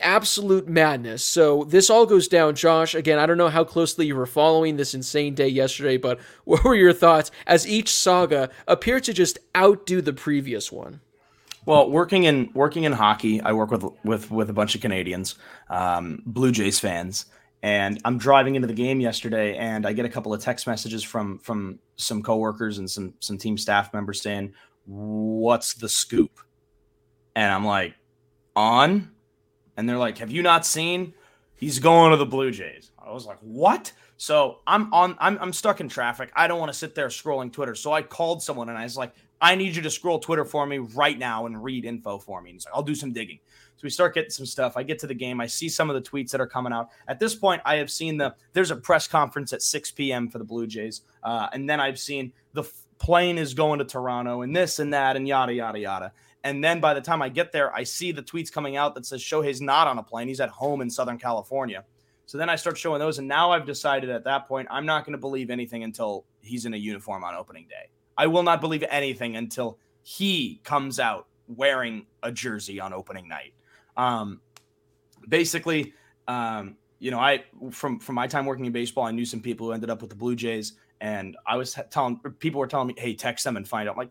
absolute 0.00 0.68
madness. 0.68 1.24
So 1.24 1.64
this 1.64 1.90
all 1.90 2.06
goes 2.06 2.28
down, 2.28 2.54
Josh. 2.54 2.94
Again, 2.94 3.18
I 3.18 3.26
don't 3.26 3.38
know 3.38 3.48
how 3.48 3.64
closely 3.64 4.06
you 4.06 4.16
were 4.16 4.26
following 4.26 4.76
this 4.76 4.94
insane 4.94 5.34
day 5.34 5.48
yesterday, 5.48 5.96
but 5.96 6.18
what 6.44 6.64
were 6.64 6.74
your 6.74 6.92
thoughts 6.92 7.30
as 7.46 7.68
each 7.68 7.92
saga 7.92 8.50
appeared 8.66 9.04
to 9.04 9.12
just 9.12 9.38
outdo 9.56 10.00
the 10.00 10.12
previous 10.12 10.72
one? 10.72 11.00
Well, 11.66 11.90
working 11.90 12.24
in 12.24 12.50
working 12.54 12.84
in 12.84 12.92
hockey, 12.92 13.42
I 13.42 13.52
work 13.52 13.70
with 13.70 13.84
with 14.02 14.30
with 14.30 14.48
a 14.48 14.54
bunch 14.54 14.74
of 14.74 14.80
Canadians, 14.80 15.34
um, 15.68 16.22
Blue 16.24 16.50
Jays 16.50 16.80
fans, 16.80 17.26
and 17.62 18.00
I'm 18.06 18.16
driving 18.16 18.54
into 18.54 18.68
the 18.68 18.74
game 18.74 19.00
yesterday, 19.00 19.54
and 19.56 19.86
I 19.86 19.92
get 19.92 20.06
a 20.06 20.08
couple 20.08 20.32
of 20.32 20.40
text 20.40 20.66
messages 20.66 21.02
from 21.02 21.38
from 21.40 21.78
some 21.96 22.22
coworkers 22.22 22.78
and 22.78 22.90
some 22.90 23.14
some 23.20 23.36
team 23.36 23.58
staff 23.58 23.92
members 23.92 24.22
saying, 24.22 24.54
"What's 24.86 25.74
the 25.74 25.90
scoop?" 25.90 26.40
And 27.36 27.52
I'm 27.52 27.66
like, 27.66 27.94
"On." 28.56 29.10
And 29.78 29.88
they're 29.88 29.96
like, 29.96 30.18
"Have 30.18 30.30
you 30.30 30.42
not 30.42 30.66
seen? 30.66 31.14
He's 31.54 31.78
going 31.78 32.10
to 32.10 32.16
the 32.18 32.26
Blue 32.26 32.50
Jays." 32.50 32.90
I 32.98 33.12
was 33.12 33.24
like, 33.24 33.38
"What?" 33.40 33.92
So 34.18 34.58
I'm 34.66 34.92
on. 34.92 35.16
I'm, 35.20 35.38
I'm 35.40 35.52
stuck 35.52 35.80
in 35.80 35.88
traffic. 35.88 36.30
I 36.34 36.48
don't 36.48 36.58
want 36.58 36.72
to 36.72 36.76
sit 36.76 36.94
there 36.96 37.06
scrolling 37.08 37.52
Twitter. 37.52 37.76
So 37.76 37.92
I 37.92 38.02
called 38.02 38.42
someone 38.42 38.68
and 38.68 38.76
I 38.76 38.82
was 38.82 38.96
like, 38.96 39.14
"I 39.40 39.54
need 39.54 39.76
you 39.76 39.82
to 39.82 39.90
scroll 39.90 40.18
Twitter 40.18 40.44
for 40.44 40.66
me 40.66 40.78
right 40.78 41.16
now 41.16 41.46
and 41.46 41.62
read 41.62 41.84
info 41.84 42.18
for 42.18 42.42
me." 42.42 42.50
And 42.50 42.56
he's 42.56 42.66
like, 42.66 42.74
"I'll 42.74 42.82
do 42.82 42.96
some 42.96 43.12
digging." 43.12 43.38
So 43.76 43.82
we 43.84 43.90
start 43.90 44.12
getting 44.12 44.30
some 44.30 44.44
stuff. 44.44 44.76
I 44.76 44.82
get 44.82 44.98
to 44.98 45.06
the 45.06 45.14
game. 45.14 45.40
I 45.40 45.46
see 45.46 45.68
some 45.68 45.88
of 45.88 45.94
the 45.94 46.10
tweets 46.10 46.32
that 46.32 46.40
are 46.40 46.48
coming 46.48 46.72
out. 46.72 46.88
At 47.06 47.20
this 47.20 47.36
point, 47.36 47.62
I 47.64 47.76
have 47.76 47.92
seen 47.92 48.16
the 48.16 48.34
there's 48.52 48.72
a 48.72 48.76
press 48.76 49.06
conference 49.06 49.52
at 49.52 49.62
6 49.62 49.92
p.m. 49.92 50.28
for 50.28 50.38
the 50.38 50.44
Blue 50.44 50.66
Jays, 50.66 51.02
uh, 51.22 51.46
and 51.52 51.70
then 51.70 51.78
I've 51.78 52.00
seen 52.00 52.32
the 52.54 52.64
plane 52.98 53.38
is 53.38 53.54
going 53.54 53.78
to 53.78 53.84
Toronto 53.84 54.42
and 54.42 54.54
this 54.54 54.78
and 54.78 54.92
that 54.92 55.16
and 55.16 55.26
yada 55.26 55.52
yada 55.52 55.78
yada. 55.78 56.12
And 56.44 56.62
then 56.62 56.80
by 56.80 56.94
the 56.94 57.00
time 57.00 57.20
I 57.20 57.28
get 57.28 57.52
there, 57.52 57.74
I 57.74 57.82
see 57.82 58.12
the 58.12 58.22
tweets 58.22 58.52
coming 58.52 58.76
out 58.76 58.94
that 58.94 59.06
says 59.06 59.20
Shohei's 59.20 59.60
not 59.60 59.86
on 59.88 59.98
a 59.98 60.02
plane. 60.02 60.28
He's 60.28 60.40
at 60.40 60.50
home 60.50 60.80
in 60.80 60.90
Southern 60.90 61.18
California. 61.18 61.84
So 62.26 62.38
then 62.38 62.48
I 62.48 62.56
start 62.56 62.78
showing 62.78 63.00
those. 63.00 63.18
And 63.18 63.26
now 63.26 63.50
I've 63.50 63.66
decided 63.66 64.10
at 64.10 64.24
that 64.24 64.46
point, 64.46 64.68
I'm 64.70 64.86
not 64.86 65.04
going 65.04 65.12
to 65.12 65.18
believe 65.18 65.50
anything 65.50 65.82
until 65.82 66.24
he's 66.42 66.64
in 66.64 66.74
a 66.74 66.76
uniform 66.76 67.24
on 67.24 67.34
opening 67.34 67.66
day. 67.68 67.88
I 68.16 68.26
will 68.26 68.42
not 68.42 68.60
believe 68.60 68.84
anything 68.88 69.36
until 69.36 69.78
he 70.02 70.60
comes 70.62 71.00
out 71.00 71.26
wearing 71.48 72.06
a 72.22 72.30
jersey 72.30 72.80
on 72.80 72.92
opening 72.92 73.28
night. 73.28 73.54
Um, 73.96 74.40
basically, 75.28 75.94
um, 76.28 76.76
you 76.98 77.10
know, 77.10 77.18
I 77.18 77.44
from 77.70 77.98
from 78.00 78.14
my 78.14 78.26
time 78.26 78.44
working 78.44 78.64
in 78.64 78.72
baseball, 78.72 79.04
I 79.04 79.10
knew 79.10 79.24
some 79.24 79.40
people 79.40 79.66
who 79.66 79.72
ended 79.72 79.90
up 79.90 80.00
with 80.00 80.10
the 80.10 80.16
Blue 80.16 80.34
Jays, 80.34 80.74
and 81.00 81.36
I 81.46 81.56
was 81.56 81.78
telling 81.90 82.18
people 82.38 82.60
were 82.60 82.66
telling 82.66 82.88
me, 82.88 82.94
"Hey, 82.96 83.14
text 83.14 83.44
them 83.44 83.56
and 83.56 83.66
find 83.66 83.88
out." 83.88 83.92
I'm 83.92 83.98
like, 83.98 84.10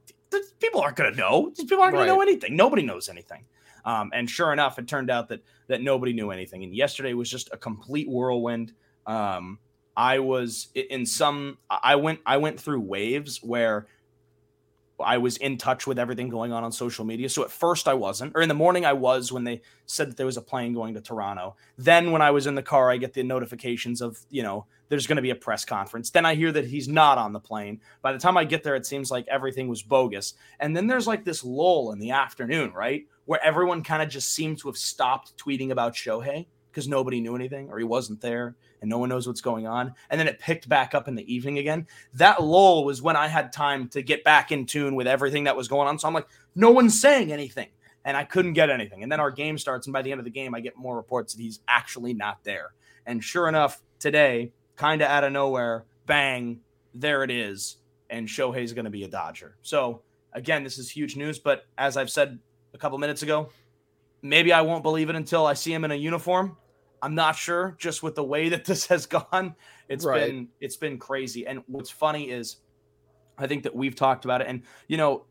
people 0.59 0.81
aren't 0.81 0.95
going 0.95 1.11
to 1.11 1.17
know. 1.17 1.51
These 1.55 1.65
people 1.65 1.83
aren't 1.83 1.93
going 1.93 2.07
right. 2.07 2.13
to 2.13 2.17
know 2.17 2.21
anything. 2.21 2.55
Nobody 2.55 2.83
knows 2.83 3.09
anything. 3.09 3.45
Um, 3.85 4.11
and 4.13 4.29
sure 4.29 4.51
enough, 4.51 4.77
it 4.79 4.87
turned 4.87 5.09
out 5.09 5.29
that 5.29 5.41
that 5.67 5.81
nobody 5.81 6.13
knew 6.13 6.31
anything. 6.31 6.63
And 6.63 6.75
yesterday 6.75 7.13
was 7.13 7.29
just 7.29 7.49
a 7.53 7.57
complete 7.57 8.09
whirlwind. 8.09 8.73
Um, 9.05 9.59
I 9.95 10.19
was 10.19 10.67
in 10.75 11.05
some. 11.05 11.57
I 11.69 11.95
went. 11.95 12.19
I 12.25 12.37
went 12.37 12.59
through 12.59 12.81
waves 12.81 13.41
where 13.41 13.87
I 14.99 15.17
was 15.17 15.37
in 15.37 15.57
touch 15.57 15.85
with 15.85 15.99
everything 15.99 16.29
going 16.29 16.51
on 16.51 16.63
on 16.63 16.71
social 16.71 17.05
media. 17.05 17.29
So 17.29 17.43
at 17.43 17.51
first 17.51 17.87
I 17.87 17.93
wasn't, 17.93 18.33
or 18.35 18.41
in 18.41 18.49
the 18.49 18.55
morning 18.55 18.85
I 18.85 18.93
was 18.93 19.31
when 19.31 19.43
they 19.43 19.61
said 19.85 20.09
that 20.09 20.17
there 20.17 20.25
was 20.25 20.37
a 20.37 20.41
plane 20.41 20.73
going 20.73 20.95
to 20.95 21.01
Toronto. 21.01 21.55
Then 21.77 22.11
when 22.11 22.21
I 22.21 22.31
was 22.31 22.47
in 22.47 22.55
the 22.55 22.63
car, 22.63 22.89
I 22.89 22.97
get 22.97 23.13
the 23.13 23.23
notifications 23.23 24.01
of, 24.01 24.19
you 24.29 24.41
know, 24.41 24.65
there's 24.89 25.05
going 25.05 25.17
to 25.17 25.21
be 25.21 25.29
a 25.29 25.35
press 25.35 25.65
conference. 25.65 26.09
Then 26.09 26.25
I 26.25 26.35
hear 26.35 26.51
that 26.51 26.65
he's 26.65 26.87
not 26.87 27.17
on 27.17 27.33
the 27.33 27.39
plane. 27.39 27.81
By 28.01 28.11
the 28.11 28.19
time 28.19 28.37
I 28.37 28.43
get 28.43 28.63
there, 28.63 28.75
it 28.75 28.85
seems 28.85 29.11
like 29.11 29.27
everything 29.27 29.67
was 29.67 29.83
bogus. 29.83 30.33
And 30.59 30.75
then 30.75 30.87
there's 30.87 31.07
like 31.07 31.25
this 31.25 31.43
lull 31.43 31.91
in 31.91 31.99
the 31.99 32.11
afternoon, 32.11 32.73
right? 32.73 33.05
Where 33.25 33.43
everyone 33.43 33.83
kind 33.83 34.01
of 34.01 34.09
just 34.09 34.33
seemed 34.33 34.59
to 34.59 34.69
have 34.69 34.77
stopped 34.77 35.37
tweeting 35.37 35.71
about 35.71 35.93
Shohei 35.93 36.47
because 36.71 36.87
nobody 36.87 37.19
knew 37.19 37.35
anything 37.35 37.69
or 37.69 37.77
he 37.77 37.83
wasn't 37.83 38.21
there 38.21 38.55
and 38.81 38.89
no 38.89 38.97
one 38.97 39.09
knows 39.09 39.27
what's 39.27 39.41
going 39.41 39.67
on. 39.67 39.93
And 40.09 40.19
then 40.19 40.27
it 40.27 40.39
picked 40.39 40.69
back 40.69 40.93
up 40.93 41.07
in 41.07 41.15
the 41.15 41.33
evening 41.33 41.57
again. 41.57 41.87
That 42.13 42.43
lull 42.43 42.85
was 42.85 43.01
when 43.01 43.15
I 43.15 43.27
had 43.27 43.51
time 43.51 43.89
to 43.89 44.01
get 44.01 44.23
back 44.23 44.51
in 44.51 44.65
tune 44.65 44.95
with 44.95 45.07
everything 45.07 45.45
that 45.45 45.57
was 45.57 45.67
going 45.67 45.87
on. 45.87 45.97
So 45.97 46.07
I'm 46.07 46.13
like, 46.13 46.27
no 46.55 46.71
one's 46.71 46.99
saying 46.99 47.31
anything. 47.31 47.69
And 48.05 48.15
I 48.15 48.23
couldn't 48.23 48.53
get 48.53 48.69
anything. 48.69 49.03
And 49.03 49.11
then 49.11 49.19
our 49.19 49.31
game 49.31 49.57
starts. 49.57 49.87
And 49.87 49.93
by 49.93 50.01
the 50.01 50.11
end 50.11 50.19
of 50.19 50.25
the 50.25 50.31
game, 50.31 50.55
I 50.55 50.59
get 50.59 50.77
more 50.77 50.95
reports 50.95 51.33
that 51.33 51.41
he's 51.41 51.59
actually 51.67 52.13
not 52.13 52.43
there. 52.43 52.73
And 53.05 53.23
sure 53.23 53.49
enough, 53.49 53.81
today, 53.99 54.53
kind 54.75 55.01
of 55.01 55.09
out 55.09 55.23
of 55.23 55.33
nowhere, 55.33 55.85
bang, 56.05 56.61
there 56.93 57.23
it 57.23 57.31
is. 57.31 57.77
And 58.09 58.27
Shohei's 58.27 58.73
going 58.73 58.85
to 58.85 58.91
be 58.91 59.03
a 59.03 59.07
Dodger. 59.09 59.57
So 59.61 60.01
again, 60.31 60.63
this 60.63 60.77
is 60.77 60.89
huge 60.89 61.17
news. 61.17 61.39
But 61.39 61.65
as 61.77 61.97
I've 61.97 62.09
said 62.09 62.39
a 62.73 62.77
couple 62.77 62.97
minutes 62.97 63.23
ago, 63.23 63.49
maybe 64.21 64.53
I 64.53 64.61
won't 64.61 64.83
believe 64.83 65.09
it 65.09 65.15
until 65.15 65.45
I 65.45 65.53
see 65.53 65.73
him 65.73 65.83
in 65.85 65.91
a 65.91 65.95
uniform. 65.95 66.57
I'm 67.01 67.15
not 67.15 67.35
sure 67.35 67.75
just 67.77 68.01
with 68.01 68.15
the 68.15 68.23
way 68.23 68.49
that 68.49 68.65
this 68.65 68.87
has 68.87 69.05
gone. 69.05 69.55
It's 69.89 70.05
right. 70.05 70.27
been 70.27 70.49
it's 70.59 70.77
been 70.77 70.97
crazy. 70.97 71.45
And 71.47 71.63
what's 71.67 71.89
funny 71.89 72.29
is 72.29 72.57
I 73.37 73.47
think 73.47 73.63
that 73.63 73.75
we've 73.75 73.95
talked 73.95 74.25
about 74.25 74.41
it 74.41 74.47
and 74.47 74.63
you 74.87 74.97
know 74.97 75.25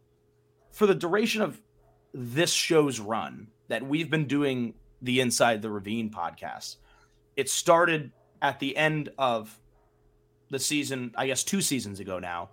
for 0.72 0.86
the 0.86 0.94
duration 0.94 1.42
of 1.42 1.60
this 2.12 2.52
show's 2.52 3.00
run 3.00 3.48
that 3.68 3.86
we've 3.86 4.10
been 4.10 4.26
doing 4.26 4.74
the 5.02 5.20
Inside 5.20 5.62
the 5.62 5.70
Ravine 5.70 6.10
podcast. 6.10 6.76
It 7.36 7.50
started 7.50 8.12
at 8.40 8.60
the 8.60 8.76
end 8.76 9.10
of 9.18 9.58
the 10.50 10.58
season, 10.58 11.12
I 11.16 11.26
guess 11.26 11.44
two 11.44 11.60
seasons 11.60 12.00
ago 12.00 12.18
now, 12.18 12.50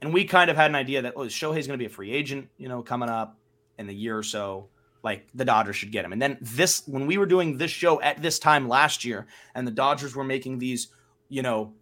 and 0.00 0.12
we 0.12 0.24
kind 0.24 0.50
of 0.50 0.56
had 0.56 0.70
an 0.70 0.74
idea 0.74 1.02
that 1.02 1.14
oh, 1.16 1.26
Shohei's 1.26 1.66
going 1.66 1.78
to 1.78 1.82
be 1.82 1.86
a 1.86 1.90
free 1.90 2.12
agent, 2.12 2.48
you 2.56 2.68
know, 2.68 2.82
coming 2.82 3.08
up 3.08 3.38
in 3.78 3.86
the 3.86 3.94
year 3.94 4.16
or 4.16 4.22
so. 4.22 4.68
Like 5.04 5.28
the 5.34 5.44
Dodgers 5.44 5.76
should 5.76 5.92
get 5.92 6.04
him. 6.04 6.12
And 6.12 6.20
then 6.20 6.38
this, 6.40 6.82
when 6.86 7.06
we 7.06 7.18
were 7.18 7.26
doing 7.26 7.58
this 7.58 7.70
show 7.70 8.00
at 8.00 8.20
this 8.22 8.38
time 8.38 8.68
last 8.68 9.04
year, 9.04 9.26
and 9.54 9.66
the 9.66 9.70
Dodgers 9.72 10.16
were 10.16 10.24
making 10.24 10.58
these, 10.58 10.88
you 11.28 11.42
know, 11.42 11.74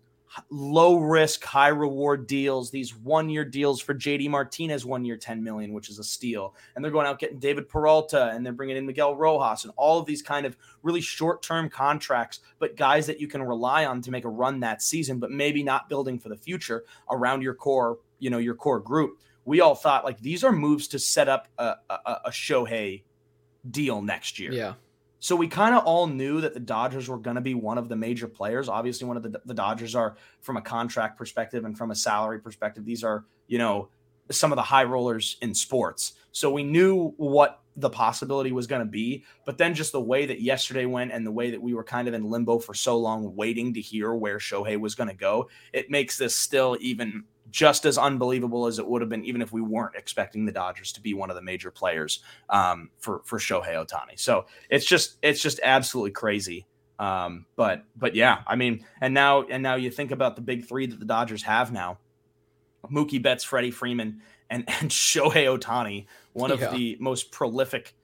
low 0.50 0.96
risk, 0.96 1.44
high 1.44 1.68
reward 1.68 2.26
deals, 2.26 2.70
these 2.70 2.96
one 2.96 3.28
year 3.28 3.44
deals 3.44 3.80
for 3.80 3.94
JD 3.94 4.30
Martinez, 4.30 4.84
one 4.84 5.04
year, 5.04 5.16
10 5.16 5.42
million, 5.42 5.72
which 5.72 5.88
is 5.88 5.98
a 5.98 6.04
steal. 6.04 6.54
And 6.74 6.84
they're 6.84 6.92
going 6.92 7.06
out 7.06 7.18
getting 7.18 7.38
David 7.38 7.68
Peralta 7.68 8.30
and 8.30 8.44
they're 8.44 8.52
bringing 8.52 8.76
in 8.76 8.86
Miguel 8.86 9.14
Rojas 9.14 9.64
and 9.64 9.72
all 9.76 9.98
of 9.98 10.06
these 10.06 10.22
kind 10.22 10.46
of 10.46 10.56
really 10.82 11.00
short 11.00 11.42
term 11.42 11.68
contracts, 11.68 12.40
but 12.58 12.76
guys 12.76 13.06
that 13.06 13.20
you 13.20 13.28
can 13.28 13.42
rely 13.42 13.84
on 13.84 14.00
to 14.02 14.10
make 14.10 14.24
a 14.24 14.30
run 14.30 14.60
that 14.60 14.82
season, 14.82 15.18
but 15.18 15.30
maybe 15.30 15.62
not 15.62 15.88
building 15.88 16.18
for 16.18 16.28
the 16.28 16.36
future 16.36 16.84
around 17.10 17.42
your 17.42 17.54
core, 17.54 17.98
you 18.18 18.30
know, 18.30 18.38
your 18.38 18.54
core 18.54 18.80
group. 18.80 19.18
We 19.44 19.60
all 19.60 19.74
thought 19.74 20.04
like 20.04 20.20
these 20.20 20.44
are 20.44 20.52
moves 20.52 20.88
to 20.88 20.98
set 20.98 21.28
up 21.28 21.48
a, 21.58 21.74
a, 21.90 22.20
a 22.26 22.30
Shohei 22.30 23.02
deal 23.70 24.02
next 24.02 24.38
year. 24.38 24.52
Yeah. 24.52 24.74
So 25.20 25.36
we 25.36 25.46
kind 25.46 25.74
of 25.74 25.84
all 25.84 26.08
knew 26.08 26.40
that 26.40 26.52
the 26.52 26.60
Dodgers 26.60 27.08
were 27.08 27.18
going 27.18 27.36
to 27.36 27.40
be 27.40 27.54
one 27.54 27.78
of 27.78 27.88
the 27.88 27.94
major 27.94 28.26
players. 28.26 28.68
Obviously, 28.68 29.06
one 29.06 29.16
of 29.16 29.22
the, 29.22 29.40
the 29.44 29.54
Dodgers 29.54 29.94
are 29.94 30.16
from 30.40 30.56
a 30.56 30.60
contract 30.60 31.16
perspective 31.16 31.64
and 31.64 31.78
from 31.78 31.92
a 31.92 31.94
salary 31.94 32.40
perspective. 32.40 32.84
These 32.84 33.04
are, 33.04 33.24
you 33.46 33.58
know, 33.58 33.88
some 34.32 34.50
of 34.50 34.56
the 34.56 34.62
high 34.62 34.82
rollers 34.82 35.36
in 35.40 35.54
sports. 35.54 36.14
So 36.32 36.50
we 36.50 36.64
knew 36.64 37.14
what 37.18 37.62
the 37.76 37.90
possibility 37.90 38.52
was 38.52 38.66
going 38.66 38.80
to 38.80 38.90
be. 38.90 39.24
But 39.46 39.58
then 39.58 39.74
just 39.74 39.92
the 39.92 40.00
way 40.00 40.26
that 40.26 40.40
yesterday 40.40 40.86
went 40.86 41.12
and 41.12 41.26
the 41.26 41.30
way 41.30 41.50
that 41.50 41.62
we 41.62 41.74
were 41.74 41.84
kind 41.84 42.08
of 42.08 42.14
in 42.14 42.28
limbo 42.28 42.58
for 42.58 42.74
so 42.74 42.98
long, 42.98 43.34
waiting 43.36 43.74
to 43.74 43.80
hear 43.80 44.14
where 44.14 44.38
Shohei 44.38 44.78
was 44.78 44.94
going 44.94 45.08
to 45.08 45.14
go, 45.14 45.48
it 45.72 45.90
makes 45.90 46.18
this 46.18 46.34
still 46.34 46.76
even 46.80 47.24
just 47.52 47.84
as 47.84 47.98
unbelievable 47.98 48.66
as 48.66 48.80
it 48.80 48.86
would 48.88 49.02
have 49.02 49.08
been, 49.10 49.24
even 49.24 49.42
if 49.42 49.52
we 49.52 49.60
weren't 49.60 49.94
expecting 49.94 50.46
the 50.46 50.52
Dodgers 50.52 50.90
to 50.94 51.00
be 51.00 51.14
one 51.14 51.30
of 51.30 51.36
the 51.36 51.42
major 51.42 51.70
players 51.70 52.20
um, 52.50 52.90
for 52.98 53.20
for 53.24 53.38
Shohei 53.38 53.74
Ohtani. 53.74 54.18
So 54.18 54.46
it's 54.70 54.84
just 54.86 55.18
it's 55.22 55.40
just 55.40 55.60
absolutely 55.62 56.10
crazy. 56.10 56.66
Um, 56.98 57.46
but 57.54 57.84
but 57.94 58.14
yeah, 58.16 58.38
I 58.46 58.56
mean, 58.56 58.84
and 59.00 59.14
now 59.14 59.42
and 59.42 59.62
now 59.62 59.76
you 59.76 59.90
think 59.90 60.10
about 60.10 60.34
the 60.34 60.42
big 60.42 60.64
three 60.66 60.86
that 60.86 60.98
the 60.98 61.06
Dodgers 61.06 61.42
have 61.44 61.70
now: 61.72 61.98
Mookie 62.90 63.22
Betts, 63.22 63.44
Freddie 63.44 63.70
Freeman, 63.70 64.22
and 64.50 64.64
and 64.68 64.90
Shohei 64.90 65.46
Ohtani, 65.46 66.06
one 66.32 66.50
of 66.50 66.60
Yeah. 66.60 66.70
the 66.72 66.96
most 67.00 67.30
prolific 67.30 67.94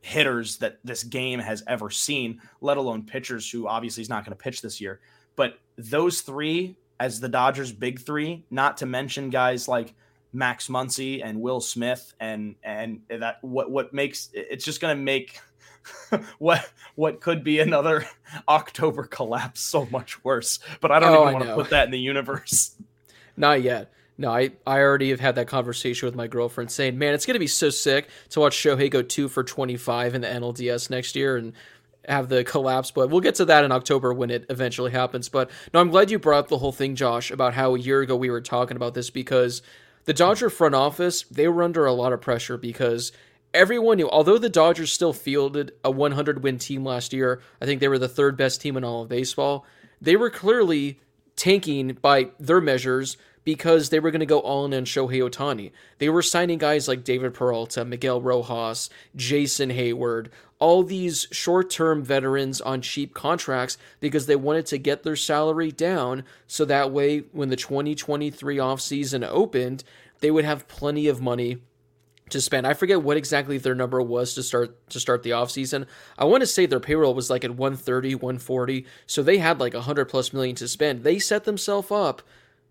hitters 0.00 0.58
that 0.58 0.78
this 0.84 1.02
game 1.02 1.38
has 1.40 1.62
ever 1.66 1.88
seen, 1.90 2.40
let 2.60 2.76
alone 2.76 3.04
pitchers 3.04 3.50
who 3.50 3.66
obviously 3.66 4.02
is 4.02 4.08
not 4.08 4.24
going 4.24 4.36
to 4.36 4.42
pitch 4.42 4.60
this 4.60 4.80
year. 4.80 5.00
But 5.36 5.58
those 5.76 6.20
three 6.20 6.76
as 7.00 7.20
the 7.20 7.28
Dodgers' 7.28 7.72
big 7.72 8.00
three, 8.00 8.44
not 8.50 8.78
to 8.78 8.86
mention 8.86 9.30
guys 9.30 9.68
like 9.68 9.94
Max 10.32 10.68
Muncy 10.68 11.20
and 11.24 11.40
Will 11.40 11.60
Smith, 11.60 12.14
and 12.20 12.56
and 12.62 13.00
that 13.08 13.38
what 13.42 13.70
what 13.70 13.92
makes 13.94 14.30
it's 14.32 14.64
just 14.64 14.80
going 14.80 14.96
to 14.96 15.02
make 15.02 15.38
what 16.38 16.68
what 16.94 17.20
could 17.20 17.44
be 17.44 17.60
another 17.60 18.04
October 18.48 19.04
collapse 19.04 19.60
so 19.60 19.86
much 19.86 20.24
worse. 20.24 20.58
But 20.80 20.90
I 20.90 20.98
don't 21.00 21.10
Oh, 21.14 21.22
even 21.22 21.34
want 21.34 21.44
to 21.46 21.54
put 21.54 21.70
that 21.70 21.86
in 21.86 21.90
the 21.90 21.98
universe. 21.98 22.74
Not 23.36 23.62
yet. 23.62 23.92
No, 24.16 24.30
I, 24.30 24.52
I 24.64 24.78
already 24.78 25.10
have 25.10 25.18
had 25.18 25.34
that 25.34 25.48
conversation 25.48 26.06
with 26.06 26.14
my 26.14 26.28
girlfriend 26.28 26.70
saying, 26.70 26.96
man, 26.96 27.14
it's 27.14 27.26
going 27.26 27.34
to 27.34 27.40
be 27.40 27.48
so 27.48 27.68
sick 27.68 28.08
to 28.28 28.38
watch 28.38 28.56
Shohei 28.56 28.88
go 28.88 29.02
two 29.02 29.26
for 29.28 29.42
25 29.42 30.14
in 30.14 30.20
the 30.20 30.28
NLDS 30.28 30.88
next 30.88 31.16
year 31.16 31.36
and 31.36 31.52
have 32.08 32.28
the 32.28 32.44
collapse. 32.44 32.90
But 32.90 33.10
we'll 33.10 33.20
get 33.20 33.36
to 33.36 33.44
that 33.46 33.64
in 33.64 33.72
October 33.72 34.12
when 34.12 34.30
it 34.30 34.46
eventually 34.48 34.90
happens. 34.90 35.28
But 35.28 35.50
no, 35.72 35.80
I'm 35.80 35.90
glad 35.90 36.10
you 36.10 36.18
brought 36.18 36.38
up 36.38 36.48
the 36.48 36.58
whole 36.58 36.72
thing, 36.72 36.94
Josh, 36.94 37.30
about 37.30 37.54
how 37.54 37.74
a 37.74 37.78
year 37.78 38.00
ago 38.00 38.16
we 38.16 38.30
were 38.30 38.40
talking 38.40 38.76
about 38.76 38.94
this 38.94 39.10
because 39.10 39.62
the 40.04 40.12
Dodger 40.12 40.50
front 40.50 40.74
office, 40.74 41.22
they 41.22 41.48
were 41.48 41.62
under 41.62 41.86
a 41.86 41.92
lot 41.92 42.12
of 42.12 42.20
pressure 42.20 42.56
because 42.56 43.12
everyone 43.54 43.96
knew, 43.96 44.10
although 44.10 44.38
the 44.38 44.48
Dodgers 44.48 44.92
still 44.92 45.12
fielded 45.12 45.72
a 45.82 45.90
100 45.90 46.42
win 46.42 46.58
team 46.58 46.84
last 46.84 47.12
year, 47.12 47.40
I 47.60 47.66
think 47.66 47.80
they 47.80 47.88
were 47.88 47.98
the 47.98 48.08
third 48.08 48.36
best 48.36 48.60
team 48.60 48.76
in 48.76 48.84
all 48.84 49.02
of 49.02 49.08
baseball, 49.08 49.64
they 50.00 50.16
were 50.16 50.30
clearly 50.30 51.00
tanking 51.36 51.96
by 52.00 52.30
their 52.38 52.60
measures 52.60 53.16
because 53.44 53.90
they 53.90 54.00
were 54.00 54.10
going 54.10 54.20
to 54.20 54.26
go 54.26 54.40
all 54.40 54.64
in 54.64 54.74
on 54.74 54.84
Shohei 54.84 55.20
Ohtani. 55.20 55.70
They 55.98 56.08
were 56.08 56.22
signing 56.22 56.58
guys 56.58 56.88
like 56.88 57.04
David 57.04 57.34
Peralta, 57.34 57.84
Miguel 57.84 58.20
Rojas, 58.20 58.88
Jason 59.14 59.70
Heyward, 59.70 60.28
all 60.64 60.82
these 60.82 61.26
short 61.30 61.68
term 61.68 62.02
veterans 62.02 62.58
on 62.62 62.80
cheap 62.80 63.12
contracts 63.12 63.76
because 64.00 64.24
they 64.24 64.34
wanted 64.34 64.64
to 64.64 64.78
get 64.78 65.02
their 65.02 65.14
salary 65.14 65.70
down 65.70 66.24
so 66.46 66.64
that 66.64 66.90
way 66.90 67.18
when 67.32 67.50
the 67.50 67.56
2023 67.56 68.56
offseason 68.56 69.28
opened, 69.28 69.84
they 70.20 70.30
would 70.30 70.46
have 70.46 70.66
plenty 70.66 71.06
of 71.06 71.20
money 71.20 71.58
to 72.30 72.40
spend. 72.40 72.66
I 72.66 72.72
forget 72.72 73.02
what 73.02 73.18
exactly 73.18 73.58
their 73.58 73.74
number 73.74 74.00
was 74.00 74.32
to 74.36 74.42
start 74.42 74.88
to 74.88 74.98
start 74.98 75.22
the 75.22 75.32
offseason. 75.32 75.84
I 76.16 76.24
want 76.24 76.40
to 76.40 76.46
say 76.46 76.64
their 76.64 76.80
payroll 76.80 77.12
was 77.12 77.28
like 77.28 77.44
at 77.44 77.50
130, 77.50 78.14
140. 78.14 78.86
So 79.06 79.22
they 79.22 79.36
had 79.36 79.60
like 79.60 79.74
100 79.74 80.06
plus 80.06 80.32
million 80.32 80.56
to 80.56 80.66
spend. 80.66 81.04
They 81.04 81.18
set 81.18 81.44
themselves 81.44 81.90
up 81.90 82.22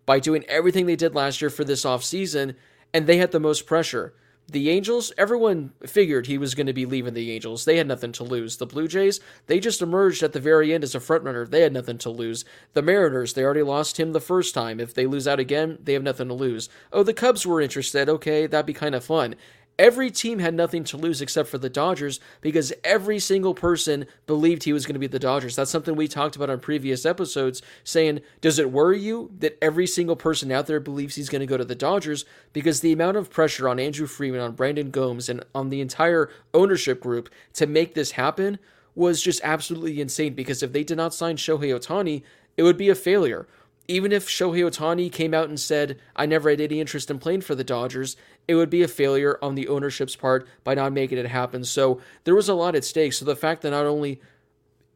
by 0.08 0.20
doing 0.20 0.46
everything 0.48 0.88
they 0.88 0.96
did 0.96 1.14
last 1.14 1.42
year 1.42 1.52
for 1.52 1.64
this 1.64 1.86
offseason 1.86 2.56
and 2.92 3.06
they 3.06 3.18
had 3.18 3.32
the 3.32 3.40
most 3.40 3.68
pressure. 3.68 4.16
The 4.50 4.70
Angels, 4.70 5.14
everyone 5.18 5.72
figured 5.86 6.28
he 6.28 6.38
was 6.38 6.54
going 6.54 6.68
to 6.68 6.74
be 6.74 6.86
leaving 6.86 7.14
the 7.14 7.32
Angels. 7.32 7.64
They 7.64 7.78
had 7.78 7.88
nothing 7.88 8.12
to 8.14 8.24
lose. 8.26 8.58
The 8.58 8.66
Blue 8.66 8.90
Jays, 8.90 9.22
they 9.48 9.60
just 9.60 9.82
emerged 9.82 10.22
at 10.22 10.34
the 10.34 10.40
very 10.40 10.74
end 10.74 10.84
as 10.84 10.94
a 10.94 11.00
frontrunner. 11.00 11.50
They 11.50 11.62
had 11.62 11.72
nothing 11.72 11.98
to 12.00 12.10
lose. 12.10 12.44
The 12.74 12.82
Mariners, 12.82 13.34
they 13.34 13.44
already 13.44 13.64
lost 13.64 14.00
him 14.00 14.12
the 14.12 14.20
first 14.20 14.54
time. 14.54 14.82
If 14.82 14.94
they 14.94 15.06
lose 15.06 15.28
out 15.28 15.40
again, 15.40 15.78
they 15.82 15.94
have 15.94 16.04
nothing 16.04 16.28
to 16.28 16.34
lose. 16.34 16.70
Oh, 16.92 17.04
the 17.04 17.14
Cubs 17.14 17.46
were 17.46 17.62
interested. 17.62 18.10
Okay, 18.10 18.46
that'd 18.46 18.66
be 18.66 18.74
kind 18.74 18.96
of 18.96 19.06
fun. 19.06 19.36
Every 19.80 20.12
team 20.12 20.38
had 20.38 20.54
nothing 20.54 20.84
to 20.86 20.98
lose 20.98 21.20
except 21.20 21.50
for 21.50 21.58
the 21.58 21.70
Dodgers 21.70 22.20
because 22.42 22.72
every 22.84 23.18
single 23.18 23.56
person 23.56 24.06
believed 24.28 24.64
he 24.64 24.74
was 24.74 24.86
going 24.86 24.94
to 24.94 25.00
be 25.00 25.08
the 25.08 25.18
Dodgers. 25.18 25.56
That's 25.56 25.72
something 25.72 25.96
we 25.96 26.08
talked 26.08 26.36
about 26.36 26.52
on 26.52 26.60
previous 26.60 27.08
episodes, 27.08 27.64
saying, 27.84 28.22
Does 28.40 28.60
it 28.60 28.72
worry 28.72 29.00
you 29.00 29.32
that 29.40 29.58
every 29.64 29.88
single 29.88 30.16
person 30.16 30.52
out 30.52 30.68
there 30.68 30.80
believes 30.80 31.16
he's 31.16 31.30
going 31.30 31.40
to 31.40 31.48
go 31.48 31.58
to 31.58 31.66
the 31.66 31.74
Dodgers? 31.74 32.24
Because 32.54 32.82
the 32.82 32.94
amount 32.94 33.18
of 33.18 33.32
pressure 33.32 33.68
on 33.68 33.80
Andrew 33.80 34.06
Friedman, 34.06 34.42
on 34.42 34.54
Brandon 34.54 34.92
Gomes, 34.92 35.28
and 35.28 35.44
on 35.56 35.70
the 35.70 35.82
entire 35.82 36.30
ownership 36.54 37.02
group 37.02 37.30
to 37.54 37.66
make 37.66 37.96
this 37.96 38.12
happen 38.12 38.60
was 38.94 39.24
just 39.24 39.42
absolutely 39.44 40.00
insane. 40.00 40.36
Because 40.36 40.62
if 40.62 40.72
they 40.72 40.84
did 40.84 40.98
not 40.98 41.16
sign 41.16 41.36
Shohei 41.36 41.74
Ohtani, 41.74 42.22
it 42.58 42.62
would 42.62 42.78
be 42.78 42.90
a 42.90 42.96
failure 42.96 43.48
even 43.88 44.12
if 44.12 44.28
Shohei 44.28 44.64
Ohtani 44.64 45.12
came 45.12 45.34
out 45.34 45.50
and 45.50 45.60
said, 45.60 46.00
I 46.16 46.26
never 46.26 46.50
had 46.50 46.62
any 46.62 46.80
interest 46.80 47.12
in 47.12 47.20
playing 47.20 47.42
for 47.42 47.56
the 47.56 47.64
Dodgers, 47.64 48.16
it 48.48 48.56
would 48.56 48.70
be 48.70 48.82
a 48.82 48.88
failure 48.88 49.38
on 49.42 49.56
the 49.56 49.68
ownership's 49.68 50.16
part 50.16 50.48
by 50.64 50.74
not 50.74 50.94
making 50.94 51.18
it 51.18 51.28
happen. 51.28 51.64
So 51.64 52.02
there 52.24 52.36
was 52.36 52.50
a 52.50 52.54
lot 52.54 52.76
at 52.76 52.86
stake. 52.86 53.14
So 53.14 53.26
the 53.26 53.36
fact 53.36 53.62
that 53.62 53.72
not 53.72 53.86
only 53.86 54.22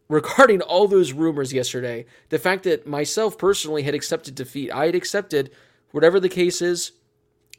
regarding 0.09 0.61
all 0.61 0.87
those 0.87 1.11
rumors 1.11 1.53
yesterday, 1.53 2.05
the 2.29 2.39
fact 2.39 2.63
that 2.63 2.87
myself 2.87 3.37
personally 3.37 3.83
had 3.83 3.93
accepted 3.93 4.35
defeat, 4.35 4.71
I 4.71 4.85
had 4.85 4.95
accepted 4.95 5.51
whatever 5.91 6.19
the 6.19 6.29
case 6.29 6.61
is, 6.61 6.93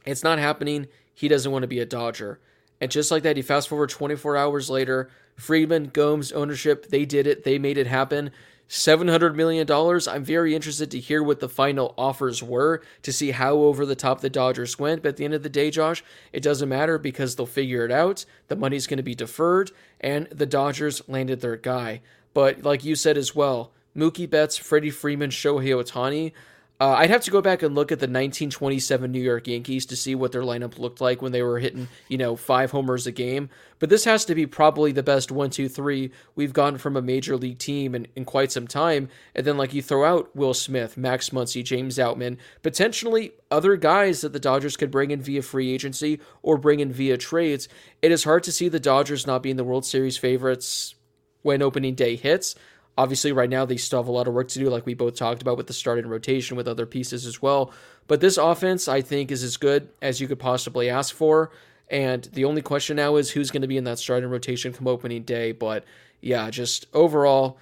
it's 0.07 0.25
not 0.25 0.39
happening. 0.39 0.87
He 1.13 1.29
doesn't 1.29 1.53
want 1.53 1.63
to 1.63 1.69
be 1.69 1.81
a 1.81 1.87
Dodger. 1.87 2.41
And 2.81 2.91
just 2.91 3.11
like 3.11 3.23
that, 3.25 3.37
you 3.37 3.43
fast 3.43 3.69
forward 3.69 3.91
24 3.91 4.37
hours 4.37 4.71
later, 4.71 5.11
Friedman, 5.37 5.91
Gomes, 5.93 6.33
ownership, 6.33 6.89
they 6.89 7.05
did 7.05 7.27
it. 7.27 7.45
They 7.45 7.59
made 7.59 7.77
it 7.77 7.87
happen. 7.87 8.31
$700 8.69 9.35
million. 9.35 9.67
I'm 9.71 10.25
very 10.25 10.55
interested 10.55 10.91
to 10.91 11.01
hear 11.01 11.23
what 11.23 11.41
the 11.41 11.49
final 11.49 11.95
offers 11.97 12.43
were 12.43 12.83
to 13.03 13.13
see 13.13 13.31
how 13.31 13.55
over 13.55 13.87
the 13.87 13.97
top 13.97 14.21
the 14.21 14.29
Dodgers 14.29 14.79
went. 14.79 15.03
But 15.03 15.11
at 15.11 15.17
the 15.17 15.25
end 15.25 15.35
of 15.35 15.43
the 15.43 15.49
day, 15.49 15.71
Josh, 15.71 16.05
it 16.33 16.43
doesn't 16.43 16.69
matter 16.69 16.99
because 16.99 17.37
they'll 17.37 17.47
figure 17.47 17.85
it 17.85 17.91
out. 17.91 18.25
The 18.49 18.57
money's 18.57 18.87
going 18.87 18.99
to 18.99 19.03
be 19.03 19.15
deferred, 19.15 19.71
and 20.01 20.27
the 20.27 20.47
Dodgers 20.47 21.01
landed 21.09 21.41
their 21.41 21.57
guy. 21.57 22.03
But 22.35 22.63
like 22.63 22.85
you 22.85 22.95
said 22.95 23.17
as 23.17 23.35
well, 23.35 23.73
Mookie 23.97 24.29
Betts, 24.29 24.59
Freddie 24.59 24.91
Freeman, 24.91 25.31
Shohei 25.31 25.75
Ohtani. 25.75 26.33
Uh, 26.81 26.93
I'd 26.93 27.11
have 27.11 27.23
to 27.23 27.33
go 27.33 27.43
back 27.43 27.63
and 27.65 27.75
look 27.75 27.91
at 27.91 27.99
the 27.99 28.05
1927 28.05 29.11
New 29.11 29.21
York 29.21 29.49
Yankees 29.49 29.85
to 29.87 29.97
see 29.97 30.15
what 30.15 30.31
their 30.31 30.43
lineup 30.43 30.79
looked 30.79 31.01
like 31.01 31.21
when 31.21 31.33
they 31.33 31.43
were 31.43 31.59
hitting, 31.59 31.89
you 32.07 32.17
know, 32.17 32.37
five 32.37 32.71
homers 32.71 33.05
a 33.05 33.11
game. 33.11 33.51
But 33.81 33.89
this 33.89 34.05
has 34.05 34.25
to 34.27 34.35
be 34.35 34.47
probably 34.47 34.93
the 34.93 35.03
best 35.03 35.33
one, 35.33 35.51
two, 35.51 35.69
three 35.69 36.13
we've 36.37 36.53
gotten 36.53 36.79
from 36.79 36.97
a 36.97 37.03
major 37.03 37.37
league 37.37 37.59
team 37.59 37.97
in, 37.97 38.07
in 38.15 38.25
quite 38.25 38.53
some 38.53 38.69
time. 38.69 39.09
And 39.35 39.45
then, 39.45 39.57
like, 39.57 39.75
you 39.75 39.83
throw 39.83 40.05
out 40.05 40.35
Will 40.37 40.55
Smith, 40.55 40.97
Max 40.97 41.31
Muncy, 41.31 41.65
James 41.65 41.99
Outman, 41.99 42.37
potentially 42.63 43.33
other 43.51 43.75
guys 43.75 44.21
that 44.21 44.33
the 44.33 44.39
Dodgers 44.39 44.77
could 44.77 44.93
bring 44.93 45.11
in 45.11 45.21
via 45.21 45.43
free 45.43 45.73
agency 45.73 46.21
or 46.43 46.59
bring 46.59 46.79
in 46.79 46.93
via 46.93 47.19
trades. 47.19 47.69
It 48.03 48.13
is 48.13 48.23
hard 48.23 48.45
to 48.45 48.53
see 48.53 48.69
the 48.69 48.79
Dodgers 48.79 49.27
not 49.27 49.43
being 49.43 49.57
the 49.57 49.65
World 49.65 49.85
Series 49.85 50.17
favorites 50.17 50.95
when 51.43 51.61
opening 51.61 51.97
day 51.97 52.15
hits. 52.15 52.55
Obviously, 52.99 53.31
right 53.33 53.49
now 53.49 53.65
they 53.65 53.77
still 53.77 54.01
have 54.01 54.09
a 54.09 54.13
lot 54.13 54.27
of 54.27 54.35
work 54.35 54.49
to 54.49 54.59
do, 54.59 54.69
like 54.69 54.85
we 54.85 54.93
both 54.93 55.15
talked 55.15 55.41
about 55.41 55.57
with 55.57 55.69
the 55.69 55.73
start 55.73 55.99
and 55.99 56.11
rotation 56.11 56.57
with 56.57 56.67
other 56.67 56.85
pieces 56.85 57.25
as 57.27 57.41
well. 57.41 57.73
But 58.09 58.21
this 58.21 58.37
offense, 58.37 58.89
I 58.89 59.03
think, 59.03 59.31
is 59.31 59.45
as 59.45 59.57
good 59.57 59.89
as 60.03 60.21
you 60.21 60.27
could 60.27 60.41
possibly 60.41 60.91
ask 60.91 61.15
for. 61.15 61.53
And 61.89 62.25
the 62.33 62.45
only 62.45 62.61
question 62.61 62.97
now 62.97 63.15
is 63.15 63.31
who's 63.31 63.53
going 63.53 63.63
to 63.63 63.69
be 63.69 63.77
in 63.77 63.85
that 63.85 64.01
starting 64.01 64.29
rotation 64.29 64.73
come 64.73 64.89
opening 64.89 65.23
day. 65.23 65.53
But 65.53 65.85
yeah, 66.21 66.51
just 66.51 66.87
overall, 66.93 67.59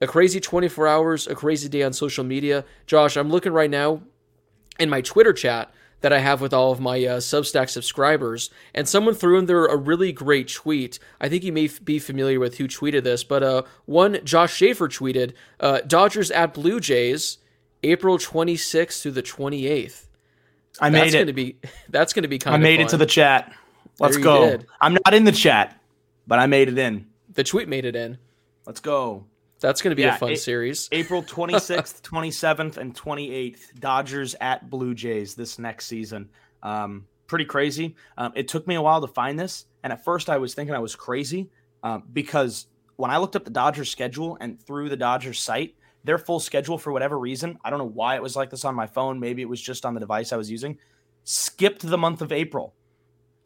A 0.00 0.06
crazy 0.06 0.40
24 0.40 0.86
hours, 0.86 1.26
a 1.26 1.34
crazy 1.34 1.68
day 1.68 1.82
on 1.82 1.92
social 1.92 2.24
media. 2.24 2.64
Josh, 2.86 3.16
I'm 3.16 3.30
looking 3.30 3.52
right 3.52 3.70
now 3.70 4.02
in 4.78 4.90
my 4.90 5.00
Twitter 5.00 5.32
chat 5.32 5.72
that 6.00 6.12
I 6.12 6.18
have 6.18 6.40
with 6.40 6.52
all 6.52 6.72
of 6.72 6.80
my 6.80 6.96
uh, 7.04 7.18
Substack 7.18 7.70
subscribers, 7.70 8.50
and 8.74 8.88
someone 8.88 9.14
threw 9.14 9.38
in 9.38 9.46
there 9.46 9.64
a 9.66 9.76
really 9.76 10.12
great 10.12 10.48
tweet. 10.48 10.98
I 11.20 11.28
think 11.28 11.42
you 11.42 11.52
may 11.52 11.64
f- 11.66 11.84
be 11.84 11.98
familiar 11.98 12.38
with 12.38 12.58
who 12.58 12.68
tweeted 12.68 13.02
this, 13.02 13.24
but 13.24 13.42
uh, 13.42 13.62
one 13.86 14.18
Josh 14.24 14.54
Schaefer 14.54 14.88
tweeted 14.88 15.32
uh, 15.58 15.80
Dodgers 15.86 16.30
at 16.30 16.52
Blue 16.54 16.80
Jays, 16.80 17.38
April 17.82 18.18
26th 18.18 19.02
through 19.02 19.12
the 19.12 19.22
28th. 19.22 20.06
I 20.78 20.90
That's 20.90 21.04
made 21.12 21.18
gonna 21.18 21.30
it. 21.30 21.34
be 21.34 21.56
that's 21.88 22.12
gonna 22.12 22.28
be 22.28 22.38
kind 22.38 22.54
I 22.54 22.58
made 22.58 22.80
it 22.80 22.88
to 22.90 22.98
the 22.98 23.06
chat. 23.06 23.52
Let's 23.98 24.18
you 24.18 24.22
go. 24.22 24.58
I'm 24.80 24.92
not 24.92 25.14
in 25.14 25.24
the 25.24 25.32
chat, 25.32 25.80
but 26.26 26.38
I 26.38 26.46
made 26.46 26.68
it 26.68 26.76
in. 26.76 27.06
the 27.32 27.44
tweet 27.44 27.66
made 27.68 27.86
it 27.86 27.96
in. 27.96 28.18
Let's 28.66 28.80
go. 28.80 29.24
That's 29.60 29.80
gonna 29.82 29.94
be 29.96 30.02
Yeah, 30.02 30.16
a 30.16 30.18
fun 30.18 30.32
it- 30.32 30.40
series. 30.40 30.88
April 30.92 31.22
26th, 31.22 32.02
27th, 32.02 32.76
and 32.76 32.94
28th. 32.94 33.78
Dodgers 33.80 34.34
at 34.40 34.68
Blue 34.68 34.94
Jays 34.94 35.34
this 35.34 35.58
next 35.58 35.86
season. 35.86 36.28
Um, 36.62 37.06
pretty 37.26 37.44
crazy. 37.46 37.96
Um, 38.18 38.32
it 38.36 38.48
took 38.48 38.66
me 38.66 38.74
a 38.74 38.82
while 38.82 39.00
to 39.00 39.06
find 39.06 39.38
this, 39.38 39.66
and 39.82 39.92
at 39.92 40.04
first 40.04 40.28
I 40.28 40.36
was 40.38 40.54
thinking 40.54 40.74
I 40.74 40.78
was 40.78 40.94
crazy 40.94 41.50
um, 41.82 42.02
because 42.12 42.66
when 42.96 43.10
I 43.10 43.16
looked 43.18 43.34
up 43.36 43.44
the 43.44 43.50
Dodgers 43.50 43.90
schedule 43.90 44.36
and 44.40 44.60
through 44.62 44.88
the 44.90 44.96
Dodgers 44.96 45.38
site, 45.38 45.74
their 46.04 46.18
full 46.18 46.38
schedule 46.38 46.78
for 46.78 46.92
whatever 46.92 47.18
reason, 47.18 47.58
I 47.64 47.70
don't 47.70 47.78
know 47.78 47.84
why 47.88 48.14
it 48.16 48.22
was 48.22 48.36
like 48.36 48.50
this 48.50 48.64
on 48.64 48.74
my 48.74 48.86
phone. 48.86 49.18
Maybe 49.20 49.42
it 49.42 49.48
was 49.48 49.60
just 49.60 49.84
on 49.84 49.94
the 49.94 50.00
device 50.00 50.32
I 50.32 50.36
was 50.36 50.50
using. 50.50 50.78
Skipped 51.24 51.82
the 51.82 51.98
month 51.98 52.22
of 52.22 52.30
April. 52.30 52.74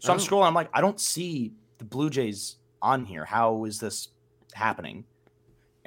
So 0.00 0.12
I'm 0.12 0.18
Oh. 0.18 0.22
scrolling. 0.22 0.46
I'm 0.46 0.54
like, 0.54 0.68
I 0.74 0.80
don't 0.80 1.00
see 1.00 1.52
the 1.78 1.84
Blue 1.84 2.10
Jays 2.10 2.56
on 2.82 3.04
here. 3.06 3.24
How 3.24 3.64
is 3.64 3.78
this 3.80 4.08
happening? 4.52 5.04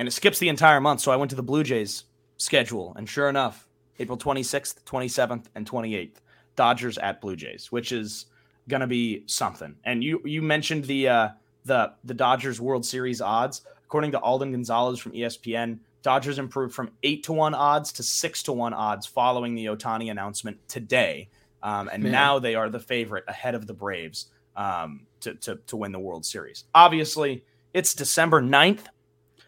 And 0.04 0.10
it 0.10 0.12
skips 0.12 0.38
the 0.38 0.50
entire 0.50 0.82
month. 0.82 1.00
So 1.00 1.14
I 1.14 1.16
went 1.16 1.30
to 1.30 1.38
the 1.38 1.42
Blue 1.42 1.64
Jays 1.64 2.04
schedule, 2.36 2.94
and 2.98 3.08
sure 3.08 3.30
enough, 3.30 3.70
April 4.00 4.18
26th, 4.18 4.84
27th, 4.84 5.46
and 5.56 5.66
28th, 5.66 6.16
Dodgers 6.58 6.98
at 6.98 7.22
Blue 7.22 7.38
Jays, 7.38 7.72
which 7.72 7.94
is 7.94 8.26
gonna 8.68 8.86
be 8.86 9.24
something. 9.28 9.78
And 9.86 10.04
you 10.04 10.22
you 10.26 10.42
mentioned 10.42 10.84
the 10.84 11.08
uh, 11.08 11.30
the 11.64 11.94
the 12.04 12.14
Dodgers 12.14 12.60
World 12.60 12.86
Series 12.86 13.22
odds. 13.22 13.62
According 13.86 14.12
to 14.12 14.20
Alden 14.20 14.52
Gonzalez 14.52 15.00
from 15.00 15.14
ESPN, 15.14 15.80
Dodgers 16.02 16.38
improved 16.38 16.76
from 16.76 16.92
eight 17.04 17.24
to 17.24 17.32
one 17.32 17.54
odds 17.54 17.94
to 17.94 18.04
six 18.04 18.44
to 18.44 18.52
one 18.52 18.74
odds 18.74 19.06
following 19.06 19.56
the 19.56 19.68
Ohtani 19.68 20.12
announcement 20.12 20.58
today, 20.68 21.30
um, 21.62 21.90
and 21.94 22.04
Man. 22.04 22.12
now 22.12 22.40
they 22.40 22.56
are 22.56 22.70
the 22.70 22.82
favorite 22.82 23.24
ahead 23.30 23.56
of 23.56 23.68
the 23.68 23.74
Braves 23.74 24.26
um, 24.58 25.08
to, 25.22 25.34
to 25.36 25.60
to 25.68 25.78
win 25.78 25.94
the 25.94 26.00
World 26.00 26.26
Series. 26.26 26.66
Obviously, 26.76 27.46
it's 27.74 27.94
December 27.94 28.42
9th. 28.42 28.88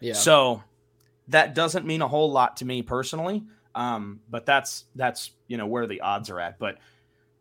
Yeah. 0.05 0.13
So 0.13 0.63
that 1.29 1.55
doesn't 1.55 1.85
mean 1.85 2.01
a 2.01 2.07
whole 2.07 2.31
lot 2.31 2.57
to 2.57 2.65
me 2.65 2.81
personally. 2.81 3.43
Um, 3.73 4.21
but 4.29 4.45
that's 4.45 4.85
that's 4.95 5.31
you 5.47 5.57
know 5.57 5.67
where 5.67 5.87
the 5.87 6.01
odds 6.01 6.29
are 6.29 6.39
at. 6.39 6.59
But 6.59 6.77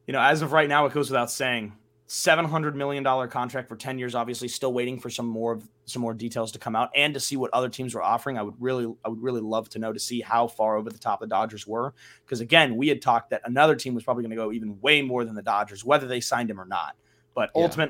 you 0.06 0.12
know, 0.12 0.20
as 0.20 0.42
of 0.42 0.52
right 0.52 0.68
now, 0.68 0.86
it 0.86 0.92
goes 0.92 1.08
without 1.08 1.30
saying, 1.30 1.72
seven 2.06 2.44
hundred 2.44 2.74
million 2.76 3.02
dollar 3.02 3.28
contract 3.28 3.68
for 3.68 3.76
ten 3.76 3.98
years. 3.98 4.14
Obviously, 4.14 4.48
still 4.48 4.72
waiting 4.72 4.98
for 4.98 5.10
some 5.10 5.26
more 5.26 5.52
of 5.52 5.68
some 5.84 6.02
more 6.02 6.14
details 6.14 6.50
to 6.52 6.58
come 6.58 6.74
out 6.74 6.90
and 6.94 7.14
to 7.14 7.20
see 7.20 7.36
what 7.36 7.52
other 7.52 7.68
teams 7.68 7.94
were 7.94 8.02
offering. 8.02 8.36
I 8.36 8.42
would 8.42 8.54
really, 8.58 8.92
I 9.04 9.08
would 9.08 9.22
really 9.22 9.40
love 9.40 9.68
to 9.70 9.78
know 9.78 9.92
to 9.92 10.00
see 10.00 10.20
how 10.20 10.48
far 10.48 10.76
over 10.76 10.90
the 10.90 10.98
top 10.98 11.20
the 11.20 11.26
Dodgers 11.26 11.66
were. 11.66 11.94
Because 12.24 12.40
again, 12.40 12.76
we 12.76 12.88
had 12.88 13.00
talked 13.00 13.30
that 13.30 13.42
another 13.44 13.76
team 13.76 13.94
was 13.94 14.02
probably 14.02 14.22
going 14.22 14.30
to 14.30 14.36
go 14.36 14.50
even 14.50 14.80
way 14.80 15.02
more 15.02 15.24
than 15.24 15.34
the 15.34 15.42
Dodgers, 15.42 15.84
whether 15.84 16.06
they 16.06 16.20
signed 16.20 16.50
him 16.50 16.60
or 16.60 16.66
not. 16.66 16.96
But 17.34 17.50
Yeah. 17.54 17.84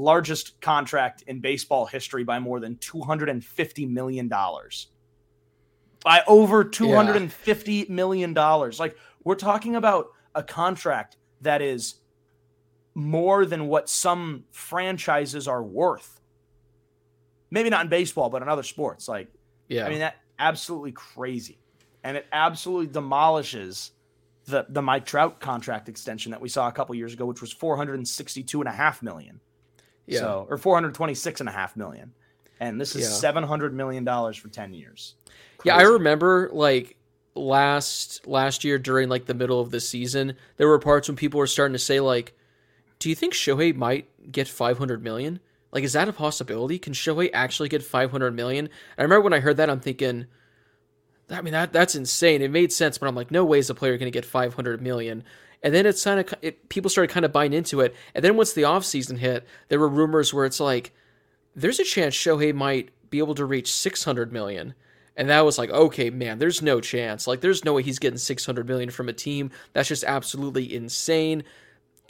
Largest 0.00 0.60
contract 0.60 1.22
in 1.26 1.40
baseball 1.40 1.86
history 1.86 2.24
by 2.24 2.38
more 2.38 2.60
than 2.60 2.76
$250 2.76 3.88
million. 3.88 4.28
By 4.28 6.22
over 6.26 6.64
250 6.64 7.86
million. 7.88 8.32
dollars. 8.34 8.80
Like, 8.80 8.96
we're 9.24 9.34
talking 9.34 9.76
about 9.76 10.08
a 10.34 10.42
contract 10.42 11.16
that 11.42 11.62
is 11.62 11.96
more 12.94 13.46
than 13.46 13.66
what 13.68 13.88
some 13.88 14.44
franchises 14.50 15.46
are 15.46 15.62
worth. 15.62 16.20
Maybe 17.50 17.70
not 17.70 17.82
in 17.82 17.88
baseball, 17.88 18.30
but 18.30 18.42
in 18.42 18.48
other 18.48 18.62
sports. 18.62 19.08
Like, 19.08 19.28
yeah. 19.68 19.86
I 19.86 19.88
mean, 19.88 19.98
that 20.00 20.16
absolutely 20.38 20.92
crazy. 20.92 21.58
And 22.02 22.16
it 22.16 22.26
absolutely 22.32 22.86
demolishes 22.86 23.92
the 24.46 24.66
the 24.68 24.82
Mike 24.82 25.06
Trout 25.06 25.40
contract 25.40 25.88
extension 25.88 26.32
that 26.32 26.40
we 26.40 26.48
saw 26.48 26.68
a 26.68 26.72
couple 26.72 26.94
years 26.94 27.12
ago, 27.12 27.26
which 27.26 27.40
was 27.40 27.52
462 27.52 28.60
and 28.60 28.68
a 28.68 28.72
half 28.72 29.02
million. 29.02 29.40
Yeah. 30.10 30.20
So, 30.20 30.46
or 30.50 30.58
426 30.58 31.40
and 31.40 31.48
a 31.48 31.52
half 31.52 31.76
million. 31.76 32.12
And 32.58 32.80
this 32.80 32.94
is 32.94 33.02
Yeah. 33.02 33.16
700 33.16 33.72
million 33.74 34.04
dollars 34.04 34.36
for 34.36 34.48
10 34.48 34.74
years. 34.74 35.14
Yeah, 35.64 35.76
I 35.76 35.82
remember 35.82 36.50
like 36.52 36.96
last 37.34 38.26
last 38.26 38.64
year 38.64 38.78
during 38.78 39.08
like 39.08 39.26
the 39.26 39.34
middle 39.34 39.60
of 39.60 39.70
the 39.70 39.80
season, 39.80 40.34
there 40.56 40.68
were 40.68 40.78
parts 40.78 41.08
when 41.08 41.16
people 41.16 41.38
were 41.38 41.46
starting 41.46 41.72
to 41.74 41.78
say 41.78 42.00
like, 42.00 42.34
"Do 42.98 43.08
you 43.08 43.14
think 43.14 43.34
Shohei 43.34 43.74
might 43.74 44.08
get 44.30 44.48
500 44.48 45.02
million? 45.02 45.40
Like, 45.72 45.84
is 45.84 45.92
that 45.92 46.08
a 46.08 46.12
possibility? 46.12 46.78
Can 46.78 46.92
Shohei 46.92 47.30
actually 47.32 47.68
get 47.68 47.82
500 47.82 48.34
million?" 48.34 48.68
I 48.98 49.02
remember 49.02 49.22
when 49.22 49.32
I 49.32 49.40
heard 49.40 49.56
that, 49.58 49.70
I'm 49.70 49.80
thinking, 49.80 50.26
I 51.30 51.42
mean 51.42 51.52
that 51.52 51.72
that's 51.72 51.94
insane. 51.94 52.42
It 52.42 52.50
made 52.50 52.72
sense, 52.72 52.98
but 52.98 53.06
I'm 53.06 53.14
like, 53.14 53.30
no 53.30 53.44
way 53.44 53.58
is 53.58 53.70
a 53.70 53.74
player 53.74 53.96
going 53.96 54.10
to 54.10 54.16
get 54.16 54.24
500 54.24 54.82
million. 54.82 55.24
And 55.62 55.74
then 55.74 55.84
it's 55.86 56.02
kind 56.04 56.20
of 56.20 56.68
people 56.68 56.90
started 56.90 57.12
kind 57.12 57.26
of 57.26 57.32
buying 57.32 57.52
into 57.52 57.80
it. 57.80 57.94
And 58.14 58.24
then 58.24 58.36
once 58.36 58.52
the 58.52 58.62
offseason 58.62 59.18
hit, 59.18 59.46
there 59.68 59.78
were 59.78 59.88
rumors 59.88 60.32
where 60.32 60.46
it's 60.46 60.60
like, 60.60 60.92
there's 61.54 61.80
a 61.80 61.84
chance 61.84 62.14
Shohei 62.14 62.54
might 62.54 62.90
be 63.10 63.18
able 63.18 63.34
to 63.34 63.44
reach 63.44 63.72
600 63.72 64.32
million. 64.32 64.74
And 65.16 65.28
that 65.28 65.44
was 65.44 65.58
like, 65.58 65.68
okay, 65.70 66.08
man, 66.08 66.38
there's 66.38 66.62
no 66.62 66.80
chance. 66.80 67.26
Like, 67.26 67.42
there's 67.42 67.64
no 67.64 67.74
way 67.74 67.82
he's 67.82 67.98
getting 67.98 68.16
600 68.16 68.66
million 68.66 68.90
from 68.90 69.08
a 69.08 69.12
team. 69.12 69.50
That's 69.74 69.88
just 69.88 70.04
absolutely 70.04 70.74
insane. 70.74 71.42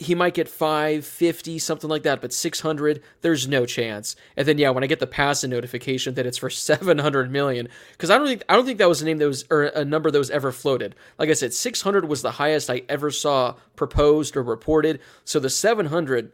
He 0.00 0.14
might 0.14 0.32
get 0.32 0.48
550, 0.48 1.58
something 1.58 1.90
like 1.90 2.04
that, 2.04 2.22
but 2.22 2.32
600, 2.32 3.02
there's 3.20 3.46
no 3.46 3.66
chance. 3.66 4.16
And 4.34 4.48
then, 4.48 4.56
yeah, 4.56 4.70
when 4.70 4.82
I 4.82 4.86
get 4.86 4.98
the 4.98 5.06
Passan 5.06 5.50
notification 5.50 6.14
that 6.14 6.24
it's 6.26 6.38
for 6.38 6.50
700 6.50 7.30
million, 7.30 7.68
because 7.92 8.10
I 8.10 8.16
don't 8.16 8.26
think 8.26 8.42
I 8.48 8.56
don't 8.56 8.64
think 8.64 8.78
that 8.78 8.88
was 8.88 9.02
a 9.02 9.04
name 9.04 9.18
that 9.18 9.26
was 9.26 9.44
or 9.50 9.64
a 9.64 9.84
number 9.84 10.10
that 10.10 10.18
was 10.18 10.30
ever 10.30 10.52
floated. 10.52 10.94
Like 11.18 11.28
I 11.28 11.34
said, 11.34 11.52
600 11.52 12.08
was 12.08 12.22
the 12.22 12.32
highest 12.32 12.70
I 12.70 12.82
ever 12.88 13.10
saw 13.10 13.56
proposed 13.76 14.36
or 14.36 14.42
reported. 14.42 15.00
So 15.24 15.38
the 15.38 15.50
700 15.50 16.32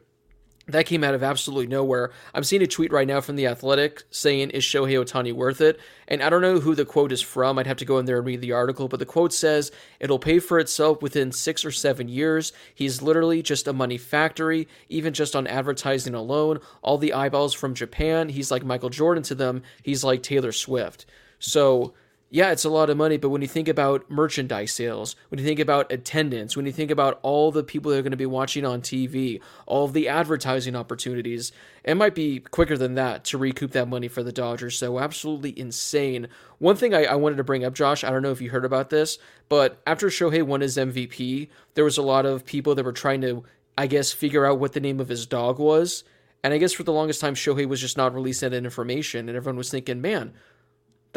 that 0.69 0.87
came 0.87 1.05
out 1.05 1.15
of 1.15 1.23
absolutely 1.23 1.69
nowhere. 1.69 2.11
I'm 2.35 2.43
seeing 2.43 2.63
a 2.63 2.67
tweet 2.67 2.93
right 2.93 3.07
now 3.07 3.21
from 3.21 3.37
The 3.37 3.47
Athletic 3.47 4.03
saying, 4.11 4.51
Is 4.51 4.65
Shohei 4.65 5.03
Ohtani 5.03 5.33
worth 5.33 5.61
it? 5.61 5.79
And 6.09 6.23
I 6.23 6.29
don't 6.29 6.43
know 6.43 6.59
who 6.59 6.75
the 6.75 6.85
quote 6.85 7.13
is 7.13 7.23
from. 7.23 7.59
I'd 7.59 7.69
have 7.69 7.77
to 7.79 7.85
go 7.85 7.99
in 7.99 8.05
there 8.05 8.19
and 8.19 8.27
read 8.27 8.41
the 8.41 8.53
article, 8.53 8.89
but 8.89 8.99
the 8.99 9.07
quote 9.07 9.33
says, 9.33 9.71
It'll 10.01 10.19
pay 10.19 10.41
for 10.41 10.59
itself 10.59 11.03
within 11.03 11.31
six 11.31 11.65
or 11.65 11.71
seven 11.71 12.09
years. 12.09 12.53
He's 12.75 13.01
literally 13.01 13.43
just 13.43 13.69
a 13.69 13.73
money 13.73 13.97
factory, 13.97 14.67
even 14.89 15.13
just 15.13 15.37
on 15.37 15.47
advertising 15.47 16.15
alone. 16.15 16.59
All 16.83 16.99
the 16.99 17.13
eyeballs 17.13 17.55
from 17.55 17.75
Japan, 17.75 18.29
he's 18.29 18.51
like 18.51 18.65
Michael 18.65 18.91
Jordan 18.91 19.23
to 19.25 19.37
them, 19.37 19.63
he's 19.83 20.03
like 20.03 20.23
Taylor 20.23 20.53
Swift. 20.53 21.07
So, 21.39 21.95
yeah, 22.29 22.51
it's 22.51 22.65
a 22.65 22.71
lot 22.71 22.91
of 22.91 22.97
money, 22.97 23.19
but 23.19 23.29
when 23.29 23.41
you 23.41 23.47
think 23.47 23.69
about 23.69 24.11
merchandise 24.11 24.73
sales, 24.73 25.15
when 25.29 25.39
you 25.39 25.45
think 25.45 25.61
about 25.61 25.93
attendance, 25.93 26.57
when 26.57 26.67
you 26.67 26.73
think 26.73 26.91
about 26.91 27.21
all 27.23 27.53
the 27.53 27.63
people 27.63 27.93
that 27.93 27.99
are 27.99 28.03
going 28.03 28.11
to 28.11 28.17
be 28.17 28.27
watching 28.27 28.67
on 28.67 28.83
TV, 28.83 29.41
all 29.65 29.85
of 29.85 29.93
the 29.93 30.09
advertising 30.09 30.75
opportunities, 30.75 31.53
it 31.85 31.95
might 31.95 32.17
be 32.17 32.41
quicker 32.41 32.77
than 32.77 32.95
that 32.95 33.23
to 33.27 33.39
recoup 33.39 33.71
that 33.73 33.87
money 33.87 34.09
for 34.09 34.25
the 34.25 34.33
Dodgers. 34.33 34.77
So, 34.77 34.99
absolutely 34.99 35.57
insane. 35.57 36.27
One 36.59 36.75
thing 36.75 36.95
I, 36.95 37.05
I 37.05 37.15
wanted 37.15 37.37
to 37.37 37.45
bring 37.45 37.65
up, 37.65 37.75
Josh, 37.75 38.03
I 38.03 38.11
don't 38.11 38.23
know 38.23 38.33
if 38.33 38.41
you 38.41 38.51
heard 38.51 38.65
about 38.65 38.91
this, 38.91 39.19
but 39.49 39.81
after 39.87 40.09
Shohei 40.09 40.43
won 40.43 40.63
his 40.63 40.77
MVP, 40.77 41.49
there 41.75 41.85
was 41.85 41.97
a 41.97 42.03
lot 42.03 42.27
of 42.27 42.45
people 42.45 42.75
that 42.75 42.85
were 42.85 42.93
trying 42.93 43.21
to, 43.21 43.45
I 43.79 43.87
guess, 43.87 44.11
figure 44.11 44.45
out 44.45 44.59
what 44.59 44.73
the 44.73 44.81
name 44.81 44.99
of 44.99 45.09
his 45.09 45.27
dog 45.27 45.61
was. 45.61 46.03
And 46.43 46.53
I 46.53 46.59
guess 46.59 46.73
for 46.73 46.83
the 46.83 46.93
longest 46.93 47.21
time, 47.21 47.37
Shohei 47.37 47.69
was 47.69 47.81
just 47.81 47.97
not 47.97 48.15
releasing 48.15 48.51
that 48.51 48.65
information, 48.65 49.29
and 49.29 49.37
everyone 49.37 49.59
was 49.59 49.71
thinking, 49.71 50.01
man, 50.01 50.35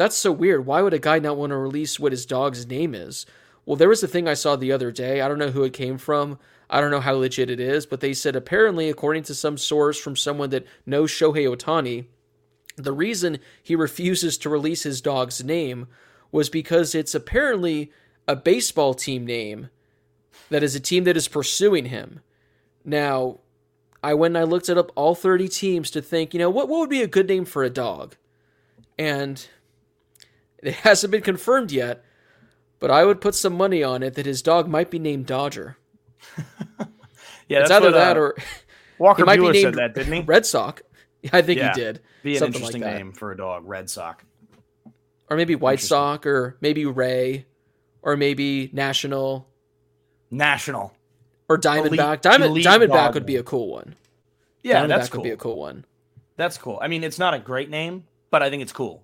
that's 0.00 0.16
so 0.16 0.32
weird. 0.32 0.64
Why 0.64 0.80
would 0.80 0.94
a 0.94 0.98
guy 0.98 1.18
not 1.18 1.36
want 1.36 1.50
to 1.50 1.56
release 1.56 2.00
what 2.00 2.12
his 2.12 2.24
dog's 2.24 2.66
name 2.66 2.94
is? 2.94 3.26
Well, 3.66 3.76
there 3.76 3.88
was 3.88 4.02
a 4.02 4.08
thing 4.08 4.26
I 4.26 4.34
saw 4.34 4.56
the 4.56 4.72
other 4.72 4.90
day. 4.90 5.20
I 5.20 5.28
don't 5.28 5.38
know 5.38 5.50
who 5.50 5.62
it 5.64 5.74
came 5.74 5.98
from. 5.98 6.38
I 6.70 6.80
don't 6.80 6.90
know 6.90 7.00
how 7.00 7.14
legit 7.14 7.50
it 7.50 7.60
is, 7.60 7.84
but 7.84 8.00
they 8.00 8.14
said 8.14 8.34
apparently, 8.34 8.88
according 8.88 9.24
to 9.24 9.34
some 9.34 9.58
source 9.58 9.98
from 9.98 10.16
someone 10.16 10.50
that 10.50 10.66
knows 10.86 11.10
Shohei 11.10 11.46
Ohtani, 11.46 12.06
the 12.76 12.92
reason 12.92 13.40
he 13.62 13.76
refuses 13.76 14.38
to 14.38 14.48
release 14.48 14.84
his 14.84 15.02
dog's 15.02 15.44
name 15.44 15.86
was 16.32 16.48
because 16.48 16.94
it's 16.94 17.14
apparently 17.14 17.92
a 18.26 18.36
baseball 18.36 18.94
team 18.94 19.26
name 19.26 19.68
that 20.48 20.62
is 20.62 20.74
a 20.74 20.80
team 20.80 21.04
that 21.04 21.16
is 21.16 21.28
pursuing 21.28 21.86
him. 21.86 22.20
Now, 22.84 23.40
I 24.02 24.14
went 24.14 24.34
and 24.34 24.38
I 24.38 24.48
looked 24.48 24.68
it 24.68 24.78
up 24.78 24.92
all 24.94 25.14
30 25.14 25.48
teams 25.48 25.90
to 25.90 26.00
think, 26.00 26.32
you 26.32 26.38
know, 26.38 26.48
what, 26.48 26.68
what 26.68 26.80
would 26.80 26.90
be 26.90 27.02
a 27.02 27.06
good 27.06 27.28
name 27.28 27.44
for 27.44 27.62
a 27.62 27.70
dog? 27.70 28.16
And 28.98 29.46
it 30.62 30.74
hasn't 30.76 31.10
been 31.10 31.22
confirmed 31.22 31.70
yet, 31.72 32.04
but 32.78 32.90
I 32.90 33.04
would 33.04 33.20
put 33.20 33.34
some 33.34 33.54
money 33.54 33.82
on 33.82 34.02
it 34.02 34.14
that 34.14 34.26
his 34.26 34.42
dog 34.42 34.68
might 34.68 34.90
be 34.90 34.98
named 34.98 35.26
Dodger. 35.26 35.76
Yeah, 37.48 37.60
It's 37.62 37.68
that's 37.68 37.84
either 37.84 37.86
what, 37.92 37.98
that 37.98 38.16
uh, 38.16 38.20
or 38.20 38.36
Walker 39.00 39.24
might 39.26 39.40
Buehler 39.40 39.52
be 39.52 39.62
said 39.62 39.74
named 39.74 39.78
that, 39.78 39.94
didn't 39.94 40.12
he? 40.12 40.20
Red 40.20 40.46
Sox. 40.46 40.82
I 41.32 41.42
think 41.42 41.58
Yeah. 41.58 41.74
he 41.74 41.80
did. 41.80 42.00
Be 42.22 42.34
an 42.34 42.38
Something 42.38 42.54
interesting 42.60 42.82
like 42.82 42.94
name 42.94 43.12
for 43.12 43.32
a 43.32 43.36
dog, 43.36 43.64
Red 43.66 43.90
Sox. 43.90 44.22
or 45.28 45.36
maybe 45.36 45.56
White 45.56 45.80
Sox, 45.80 46.24
or 46.26 46.56
maybe 46.60 46.84
Ray, 46.86 47.46
or 48.02 48.16
maybe 48.16 48.70
National, 48.72 49.48
National. 50.30 50.92
or 51.48 51.58
Diamondback. 51.58 51.98
Elite- 52.08 52.22
Diamond 52.22 52.50
elite 52.52 52.66
Diamondback 52.66 52.88
dog 52.88 53.14
would 53.14 53.26
be 53.26 53.36
a 53.36 53.42
cool 53.42 53.68
one. 53.68 53.96
Yeah, 54.62 54.84
Diamondback 54.84 54.88
that's 54.88 55.10
would 55.10 55.16
cool. 55.16 55.24
be 55.24 55.30
a 55.30 55.36
cool 55.36 55.56
one. 55.58 55.84
That's 56.36 56.56
cool. 56.56 56.78
I 56.80 56.86
mean, 56.86 57.02
it's 57.02 57.18
not 57.18 57.34
a 57.34 57.40
great 57.40 57.68
name, 57.68 58.04
but 58.30 58.42
I 58.44 58.50
think 58.50 58.62
it's 58.62 58.72
cool. 58.72 59.02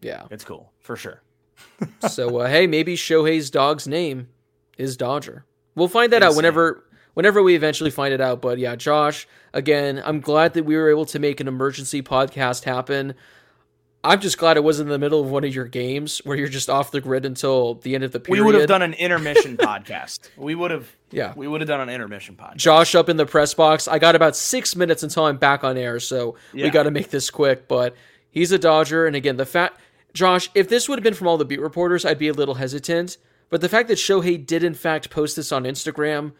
Yeah. 0.00 0.24
It's 0.30 0.44
cool 0.44 0.72
for 0.80 0.96
sure. 0.96 1.22
so 2.08 2.38
uh, 2.38 2.48
hey, 2.48 2.66
maybe 2.66 2.96
Shohei's 2.96 3.50
dog's 3.50 3.86
name 3.86 4.28
is 4.76 4.96
Dodger. 4.96 5.44
We'll 5.74 5.88
find 5.88 6.12
that 6.12 6.22
out 6.22 6.36
whenever 6.36 6.84
whenever 7.14 7.42
we 7.42 7.54
eventually 7.54 7.90
find 7.90 8.12
it 8.12 8.20
out. 8.20 8.40
But 8.42 8.58
yeah, 8.58 8.76
Josh, 8.76 9.26
again, 9.52 10.02
I'm 10.04 10.20
glad 10.20 10.54
that 10.54 10.64
we 10.64 10.76
were 10.76 10.90
able 10.90 11.06
to 11.06 11.18
make 11.18 11.40
an 11.40 11.48
emergency 11.48 12.02
podcast 12.02 12.64
happen. 12.64 13.14
I'm 14.06 14.20
just 14.20 14.36
glad 14.36 14.58
it 14.58 14.64
wasn't 14.64 14.88
in 14.88 14.92
the 14.92 14.98
middle 14.98 15.20
of 15.20 15.30
one 15.30 15.44
of 15.44 15.54
your 15.54 15.64
games 15.64 16.18
where 16.24 16.36
you're 16.36 16.48
just 16.48 16.68
off 16.68 16.90
the 16.90 17.00
grid 17.00 17.24
until 17.24 17.76
the 17.76 17.94
end 17.94 18.04
of 18.04 18.12
the 18.12 18.20
period. 18.20 18.42
We 18.42 18.46
would 18.46 18.54
have 18.60 18.68
done 18.68 18.82
an 18.82 18.92
intermission 18.92 19.56
podcast. 19.56 20.28
We 20.36 20.54
would 20.54 20.70
have. 20.70 20.94
Yeah. 21.10 21.32
We 21.34 21.48
would 21.48 21.62
have 21.62 21.68
done 21.68 21.80
an 21.80 21.88
intermission 21.88 22.36
podcast. 22.36 22.56
Josh 22.56 22.94
up 22.94 23.08
in 23.08 23.16
the 23.16 23.24
press 23.24 23.54
box. 23.54 23.88
I 23.88 23.98
got 23.98 24.14
about 24.14 24.36
six 24.36 24.76
minutes 24.76 25.02
until 25.02 25.24
I'm 25.24 25.38
back 25.38 25.64
on 25.64 25.78
air, 25.78 26.00
so 26.00 26.36
we 26.52 26.68
got 26.68 26.82
to 26.82 26.90
make 26.90 27.08
this 27.08 27.30
quick. 27.30 27.66
But 27.66 27.96
he's 28.30 28.52
a 28.52 28.58
Dodger, 28.58 29.06
and 29.06 29.16
again, 29.16 29.38
the 29.38 29.46
fact, 29.46 29.80
Josh, 30.14 30.48
if 30.54 30.68
this 30.68 30.88
would 30.88 30.98
have 30.98 31.04
been 31.04 31.14
from 31.14 31.26
all 31.26 31.36
the 31.36 31.44
beat 31.44 31.60
reporters, 31.60 32.04
I'd 32.04 32.18
be 32.18 32.28
a 32.28 32.32
little 32.32 32.54
hesitant. 32.54 33.18
But 33.50 33.60
the 33.60 33.68
fact 33.68 33.88
that 33.88 33.98
Shohei 33.98 34.44
did 34.44 34.64
in 34.64 34.74
fact 34.74 35.10
post 35.10 35.36
this 35.36 35.52
on 35.52 35.64
Instagram, 35.64 36.32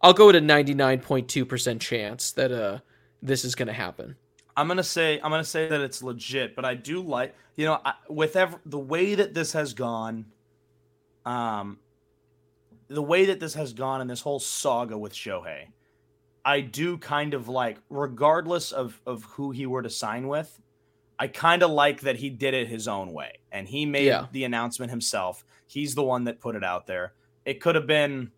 I'll 0.00 0.12
go 0.12 0.28
at 0.28 0.36
a 0.36 0.40
99.2% 0.40 1.80
chance 1.80 2.30
that 2.32 2.52
uh 2.52 2.78
this 3.20 3.44
is 3.44 3.56
going 3.56 3.66
to 3.66 3.72
happen. 3.72 4.14
I'm 4.56 4.66
gonna 4.66 4.82
say 4.82 5.20
I'm 5.22 5.30
gonna 5.30 5.44
say 5.44 5.68
that 5.68 5.80
it's 5.80 6.02
legit, 6.02 6.56
but 6.56 6.64
I 6.64 6.74
do 6.74 7.00
like 7.00 7.34
you 7.54 7.64
know 7.64 7.80
I, 7.84 7.94
with 8.08 8.34
ev- 8.34 8.58
the 8.66 8.78
way 8.78 9.14
that 9.14 9.32
this 9.32 9.52
has 9.52 9.72
gone, 9.72 10.26
um, 11.24 11.78
the 12.88 13.02
way 13.02 13.26
that 13.26 13.38
this 13.38 13.54
has 13.54 13.72
gone 13.72 14.00
in 14.00 14.08
this 14.08 14.20
whole 14.20 14.40
saga 14.40 14.98
with 14.98 15.12
Shohei, 15.12 15.66
I 16.44 16.60
do 16.60 16.98
kind 16.98 17.34
of 17.34 17.48
like, 17.48 17.78
regardless 17.88 18.72
of 18.72 19.00
of 19.06 19.22
who 19.24 19.52
he 19.52 19.64
were 19.64 19.82
to 19.82 19.90
sign 19.90 20.26
with, 20.26 20.60
I 21.18 21.26
kind 21.28 21.62
of 21.62 21.70
like 21.70 22.02
that 22.02 22.16
he 22.16 22.30
did 22.30 22.54
it 22.54 22.68
his 22.68 22.86
own 22.86 23.12
way 23.12 23.38
and 23.50 23.66
he 23.66 23.86
made 23.86 24.06
Yeah. 24.06 24.26
the 24.32 24.44
announcement 24.44 24.90
himself. 24.90 25.44
He's 25.66 25.94
the 25.94 26.02
one 26.02 26.24
that 26.24 26.40
put 26.40 26.54
it 26.54 26.64
out 26.64 26.86
there. 26.86 27.14
It 27.44 27.60
could 27.60 27.74
have 27.74 27.86
been. 27.86 28.32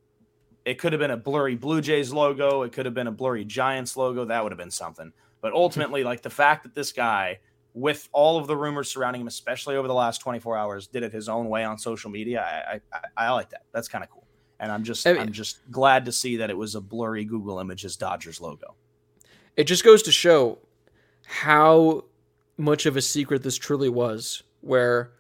It 0.64 0.79
could 0.79 0.93
have 0.93 1.01
been 1.01 1.11
a 1.11 1.16
blurry 1.16 1.55
Blue 1.57 1.81
Jays 1.81 2.12
logo. 2.12 2.62
It 2.62 2.73
could 2.73 2.85
have 2.85 2.95
been 2.95 3.07
a 3.07 3.12
blurry 3.12 3.45
Giants 3.45 3.97
logo. 3.97 4.27
That 4.27 4.43
would 4.43 4.53
have 4.53 4.59
been 4.59 4.71
something. 4.71 5.12
But 5.40 5.53
hmm. 5.53 5.57
ultimately, 5.57 6.05
like 6.05 6.23
the 6.23 6.31
fact 6.31 6.64
that 6.64 6.75
this 6.75 6.93
guy, 6.93 7.38
with 7.73 8.09
all 8.12 8.38
of 8.38 8.47
the 8.47 8.57
rumors 8.57 8.90
surrounding 8.90 9.23
him, 9.23 9.27
especially 9.27 9.77
over 9.77 9.88
the 9.88 9.95
last 9.95 10.19
24 10.19 10.57
hours, 10.57 10.87
did 10.87 11.03
it 11.03 11.12
his 11.12 11.29
own 11.29 11.49
way 11.49 11.64
on 11.64 11.79
social 11.79 12.11
media, 12.11 12.43
I 12.43 12.75
I, 12.75 12.81
I, 12.93 13.27
I 13.27 13.31
like 13.31 13.51
that. 13.51 13.62
That's 13.73 13.88
kind 13.88 14.05
of 14.05 14.11
cool. 14.11 14.27
And 14.59 14.71
I'm 14.71 14.85
just 14.85 15.07
I 15.07 15.14
mean- 15.14 15.23
I'm 15.23 15.33
just 15.33 15.59
glad 15.71 16.05
to 16.05 16.12
see 16.12 16.37
that 16.37 16.51
it 16.51 16.57
was 16.57 16.75
a 16.75 16.81
blurry 16.81 17.25
Google 17.25 17.59
Images 17.59 17.97
Dodgers 17.97 18.40
logo. 18.40 18.75
It 19.57 19.64
just 19.64 19.83
goes 19.85 20.03
to 20.05 20.12
show 20.12 20.59
how 21.27 22.05
much 22.61 22.87
of 22.87 22.96
a 22.96 23.03
secret 23.03 23.42
this 23.42 23.57
truly 23.57 23.88
was, 23.88 24.42
where 24.61 25.12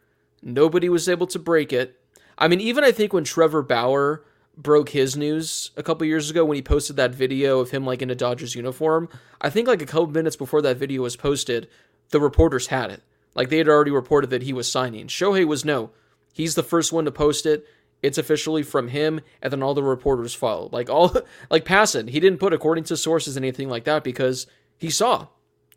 nobody 0.42 0.88
was 0.88 1.08
able 1.08 1.26
to 1.28 1.38
break 1.38 1.72
it. 1.72 2.00
I 2.38 2.48
mean, 2.48 2.60
even 2.60 2.84
I 2.84 2.92
think 2.92 3.12
when 3.12 3.24
Trevor 3.24 3.62
Bauer 3.62 4.24
broke 4.56 4.90
his 4.90 5.16
news 5.16 5.70
a 5.76 5.82
couple 5.82 6.06
years 6.06 6.30
ago 6.30 6.44
when 6.44 6.56
he 6.56 6.62
posted 6.62 6.96
that 6.96 7.14
video 7.14 7.60
of 7.60 7.70
him 7.70 7.86
like 7.86 8.02
in 8.02 8.10
a 8.10 8.14
Dodgers 8.14 8.54
uniform, 8.54 9.08
I 9.40 9.50
think 9.50 9.68
like 9.68 9.82
a 9.82 9.86
couple 9.86 10.08
minutes 10.08 10.36
before 10.36 10.62
that 10.62 10.76
video 10.76 11.02
was 11.02 11.16
posted, 11.16 11.68
the 12.10 12.20
reporters 12.20 12.68
had 12.68 12.90
it. 12.90 13.02
Like 13.34 13.48
they 13.48 13.58
had 13.58 13.68
already 13.68 13.90
reported 13.90 14.30
that 14.30 14.42
he 14.42 14.52
was 14.52 14.70
signing. 14.70 15.06
Shohei 15.06 15.46
was 15.46 15.64
no. 15.64 15.90
He's 16.32 16.54
the 16.54 16.62
first 16.62 16.92
one 16.92 17.04
to 17.04 17.12
post 17.12 17.46
it. 17.46 17.66
It's 18.02 18.18
officially 18.18 18.62
from 18.62 18.88
him, 18.88 19.20
and 19.42 19.52
then 19.52 19.62
all 19.62 19.74
the 19.74 19.82
reporters 19.82 20.34
followed. 20.34 20.72
Like 20.72 20.88
all 20.88 21.14
like 21.50 21.64
Passan, 21.64 22.08
he 22.08 22.20
didn't 22.20 22.40
put 22.40 22.52
according 22.52 22.84
to 22.84 22.96
sources 22.96 23.36
anything 23.36 23.68
like 23.68 23.84
that 23.84 24.04
because 24.04 24.46
he 24.78 24.90
saw. 24.90 25.28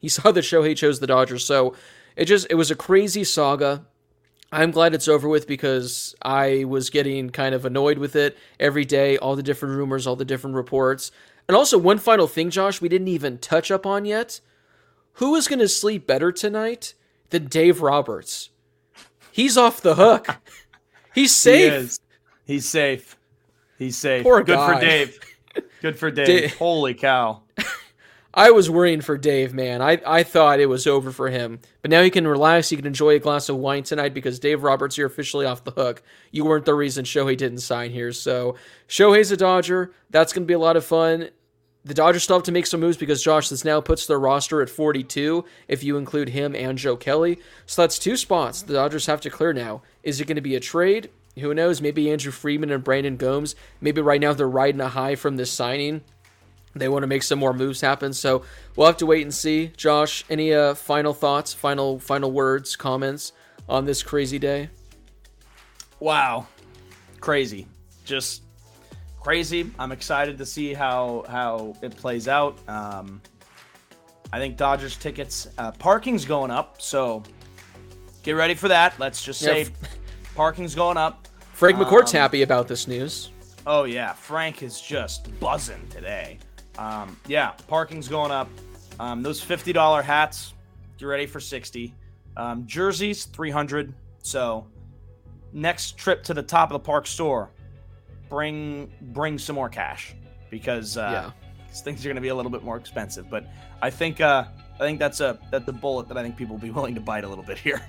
He 0.04 0.10
saw 0.10 0.34
that 0.34 0.42
Shohei 0.44 0.76
chose 0.76 1.00
the 1.00 1.08
Dodgers. 1.08 1.46
So 1.46 1.76
it 2.18 2.26
just 2.26 2.46
it 2.50 2.56
was 2.56 2.70
a 2.70 2.76
crazy 2.76 3.24
saga. 3.24 3.86
I'm 4.52 4.72
glad 4.72 4.94
it's 4.94 5.08
over 5.08 5.30
with 5.30 5.48
because 5.48 6.13
I 6.22 6.66
was 6.66 6.89
getting 6.89 7.30
kind 7.30 7.56
of 7.56 7.63
annoyed 7.63 7.98
with 7.98 8.13
it 8.18 8.38
every 8.60 8.84
day, 8.84 9.18
all 9.18 9.38
the 9.38 9.42
different 9.42 9.78
rumors, 9.78 10.06
all 10.06 10.18
the 10.18 10.26
different 10.26 10.58
reports. 10.58 11.10
And 11.48 11.56
also 11.56 11.78
one 11.78 12.00
final 12.00 12.28
thing, 12.28 12.50
Josh, 12.50 12.82
we 12.82 12.89
didn't 12.89 13.08
even 13.08 13.38
touch 13.38 13.72
up 13.72 13.86
on 13.86 14.04
yet. 14.04 14.42
Who 15.13 15.36
is 15.36 15.48
going 15.48 15.60
to 15.60 15.70
sleep 15.70 16.06
better 16.06 16.34
tonight 16.34 16.96
than 17.30 17.46
Dave 17.48 17.82
Roberts? 17.82 18.50
He's 19.32 19.58
off 19.58 19.80
the 19.82 19.96
hook. 19.96 20.28
He's 21.16 21.34
safe. 21.34 21.98
He. 22.46 22.54
He's 22.56 22.68
safe. 22.68 23.18
He's 23.80 23.96
safe. 23.98 24.24
Poor 24.24 24.44
Good 24.44 24.58
guy. 24.58 24.74
for 24.74 24.82
Dave. 24.82 25.20
Good 25.82 25.98
for 25.98 26.12
Dave. 26.20 26.52
Da- 26.52 26.58
Holy 26.58 26.94
cow. 26.94 27.42
I 28.36 28.50
was 28.50 28.67
worrying 28.67 29.02
for 29.02 29.15
Dave, 29.15 29.54
man. 29.54 29.82
I, 29.82 30.02
I 30.06 30.24
thought 30.24 30.60
it 30.60 30.65
was 30.65 30.88
over 30.88 31.12
for 31.12 31.30
him. 31.30 31.60
But 31.84 31.91
now 31.91 32.02
he 32.02 32.10
can 32.10 32.28
relax. 32.28 32.69
He 32.69 32.76
can 32.76 32.88
enjoy 32.88 33.15
a 33.15 33.19
glass 33.19 33.48
of 33.48 33.58
wine 33.58 33.84
tonight 33.84 34.15
because 34.15 34.39
Dave 34.39 34.63
Roberts, 34.63 34.98
you're 34.98 35.08
officially 35.08 35.46
off 35.46 35.63
the 35.63 35.72
hook. 35.72 36.02
You 36.32 36.43
weren't 36.43 36.65
the 36.65 36.74
reason 36.74 37.06
Shohei 37.06 37.38
didn't 37.38 37.60
sign 37.60 37.91
here. 37.91 38.12
So 38.12 38.56
Shohei's 38.89 39.32
a 39.32 39.38
Dodger. 39.38 39.93
That's 40.10 40.34
going 40.34 40.43
to 40.43 40.48
be 40.48 40.56
a 40.56 40.60
lot 40.60 40.78
of 40.78 40.84
fun. 40.84 41.30
The 41.86 41.93
Dodgers 41.93 42.24
still 42.24 42.38
have 42.38 42.43
to 42.43 42.52
make 42.52 42.65
some 42.65 42.80
moves 42.80 42.98
because 42.98 43.22
Josh, 43.22 43.50
this 43.50 43.65
now 43.65 43.82
puts 43.82 44.08
their 44.08 44.19
roster 44.19 44.62
at 44.62 44.69
42 44.69 45.46
if 45.67 45.84
you 45.84 45.98
include 45.98 46.30
him 46.30 46.56
and 46.56 46.78
Joe 46.78 46.96
Kelly. 46.96 47.39
So 47.67 47.84
that's 47.84 48.00
two 48.00 48.17
spots 48.17 48.63
the 48.63 48.74
Dodgers 48.74 49.06
have 49.06 49.22
to 49.22 49.30
clear 49.30 49.54
now. 49.54 49.84
Is 50.02 50.19
it 50.19 50.26
going 50.26 50.38
to 50.38 50.41
be 50.41 50.56
a 50.56 50.60
trade? 50.60 51.12
Who 51.38 51.54
knows? 51.54 51.82
Maybe 51.82 52.10
Andrew 52.10 52.32
Friedman 52.32 52.72
and 52.72 52.84
Brandon 52.84 53.17
Gomes. 53.17 53.56
Maybe 53.82 54.02
right 54.02 54.22
now 54.22 54.34
they're 54.34 54.48
riding 54.48 54.82
a 54.82 54.89
high 54.89 55.15
from 55.15 55.36
this 55.36 55.52
signing 55.52 56.02
they 56.75 56.89
want 56.89 57.03
to 57.03 57.07
make 57.07 57.23
some 57.23 57.39
more 57.39 57.53
moves 57.53 57.81
happen. 57.81 58.13
So 58.13 58.43
we'll 58.75 58.88
have 58.88 58.97
to 58.97 59.05
wait 59.05 59.21
and 59.21 59.33
see. 59.33 59.71
Josh, 59.77 60.25
any 60.29 60.53
uh, 60.53 60.73
final 60.73 61.13
thoughts, 61.13 61.53
final 61.53 61.99
final 61.99 62.31
words, 62.31 62.75
comments 62.75 63.31
on 63.69 63.86
this 63.86 64.01
crazy 64.03 64.39
day? 64.39 64.69
Wow. 65.99 66.47
Crazy. 67.19 67.67
Just 68.05 68.43
crazy. 69.21 69.71
I'm 69.79 69.91
excited 69.91 70.38
to 70.38 70.45
see 70.45 70.73
how 70.73 71.25
how 71.29 71.75
it 71.81 71.95
plays 71.95 72.27
out. 72.27 72.57
Um, 72.67 73.21
I 74.31 74.39
think 74.39 74.57
Dodgers 74.57 74.97
tickets 74.97 75.47
uh, 75.57 75.71
parking's 75.73 76.25
going 76.25 76.51
up, 76.51 76.81
so 76.81 77.23
get 78.23 78.31
ready 78.33 78.55
for 78.55 78.67
that. 78.67 78.99
Let's 78.99 79.23
just 79.23 79.39
say 79.39 79.62
f- 79.62 79.71
parking's 80.36 80.75
going 80.75 80.97
up. 80.97 81.27
Frank 81.53 81.77
McCourt's 81.77 82.13
Um, 82.15 82.19
happy 82.19 82.41
about 82.41 82.67
this 82.67 82.88
news. 82.88 83.29
Oh 83.65 83.83
yeah, 83.86 84.12
Frank 84.13 84.63
is 84.63 84.81
just 84.81 85.39
buzzing 85.39 85.88
today. 85.89 86.39
Um, 86.77 87.17
yeah, 87.27 87.51
parking's 87.67 88.07
going 88.07 88.31
up. 88.31 88.49
Um, 88.99 89.21
those 89.23 89.41
fifty 89.41 89.73
dollar 89.73 90.01
hats, 90.01 90.53
get 90.97 91.05
ready 91.05 91.25
for 91.25 91.39
sixty. 91.39 91.93
Um, 92.38 92.65
jerseys, 92.65 93.25
three 93.25 93.51
hundred. 93.51 93.93
So 94.21 94.67
next 95.51 95.97
trip 95.97 96.23
to 96.23 96.33
the 96.33 96.43
top 96.43 96.69
of 96.69 96.73
the 96.73 96.79
park 96.86 97.05
store, 97.07 97.49
bring 98.29 98.91
bring 99.01 99.38
some 99.38 99.55
more 99.55 99.69
cash 99.69 100.15
because 100.49 100.97
uh, 100.97 101.09
Yeah. 101.12 101.31
things 101.81 102.03
are 102.05 102.09
going 102.09 102.15
to 102.15 102.21
be 102.21 102.29
a 102.29 102.36
little 102.36 102.51
bit 102.51 102.63
more 102.63 102.77
expensive. 102.77 103.29
But 103.29 103.45
I 103.81 103.89
think 103.89 104.21
uh, 104.21 104.45
I 104.75 104.79
think 104.79 104.99
that's 104.99 105.19
a 105.19 105.38
that's 105.51 105.67
a 105.67 105.73
bullet 105.73 106.07
that 106.07 106.17
I 106.17 106.23
think 106.23 106.38
people 106.38 106.55
will 106.55 106.62
be 106.63 106.71
willing 106.77 106.95
to 106.95 107.01
bite 107.01 107.23
a 107.23 107.27
little 107.27 107.43
bit 107.43 107.57
here. 107.57 107.81